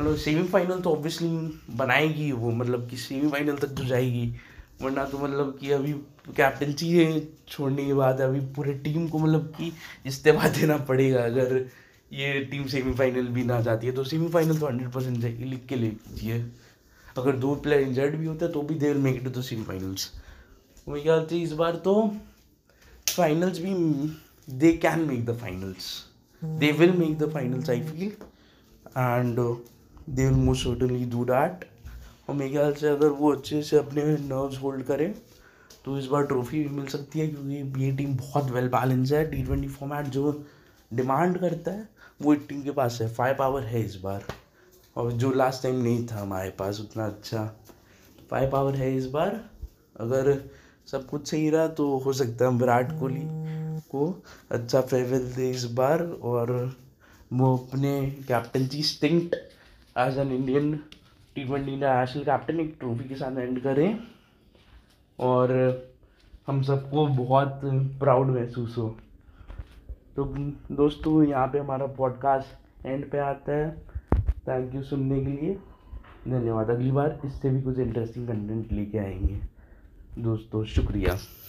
[0.00, 1.28] मतलब सेमीफाइनल तो ऑब्वियसली
[1.76, 4.34] बनाएगी वो मतलब कि सेमीफाइनल तक तो जाएगी।
[4.82, 5.92] वरना तो मतलब कि अभी
[6.36, 9.72] कैप्टनसी छोड़ने के बाद अभी पूरे टीम को मतलब कि
[10.06, 11.54] इस्तीफा देना पड़ेगा अगर
[12.12, 15.76] ये टीम सेमीफाइनल भी ना जाती है तो सेमीफाइनल तो हंड्रेड परसेंट जाएगी लिख के
[15.76, 16.38] ले लीजिए
[17.18, 20.10] अगर दो प्लेयर इंजर्ड भी होते तो भी they will make it to semifinals
[20.88, 21.94] मेरे ख्याल से इस बार तो
[23.08, 23.74] फाइनल्स भी
[24.48, 25.88] they can make the finals
[26.42, 28.12] they will make the finals I feel
[28.98, 29.38] and
[30.08, 31.64] they will most certainly do that
[32.28, 35.12] और मेरे ख्याल से अगर वो अच्छे से अपने नर्व्स होल्ड करें
[35.84, 39.24] तो इस बार ट्रॉफी भी मिल सकती है, क्योंकि ये टीम बहुत वेल बैलेंस है।
[39.30, 40.44] टी ट्वेंटी फॉर्मेट जो
[40.90, 41.88] डिमांड करता है,
[42.22, 44.24] वो टीम के पास है। फाइव पावर है इस बार।
[44.96, 47.44] और जो लास्ट टाइम नहीं था हमारे पास, उतना अच्छा
[48.30, 49.40] फाइव पावर है इस बार।
[50.00, 50.36] अगर
[50.86, 53.22] सब कुछ सही रहा तो हो सकता है विराट कोहली
[53.90, 54.06] को
[54.50, 56.52] अच्छा फेवरेल दे इस बार। और
[57.32, 59.36] वो अपने captaincy instinct
[59.98, 60.76] as an Indian
[61.34, 63.98] T twenty international captain एक ट्रॉफी के साथ एंड करें।
[65.18, 65.78] और
[66.46, 68.96] हम सबको बहुत प्राउड महसूस हो।
[70.16, 70.24] तो
[70.74, 73.76] दोस्तों, यहाँ पे हमारा पॉडकास्ट एंड पे आता है।
[74.20, 75.58] थैंक यू सुनने के लिए।
[76.28, 79.40] धन्यवाद। अगली बार इससे भी कुछ इंटरेस्टिंग कंटेंट लेके आएँगे।
[80.18, 81.16] दोस्तों, शुक्रिया।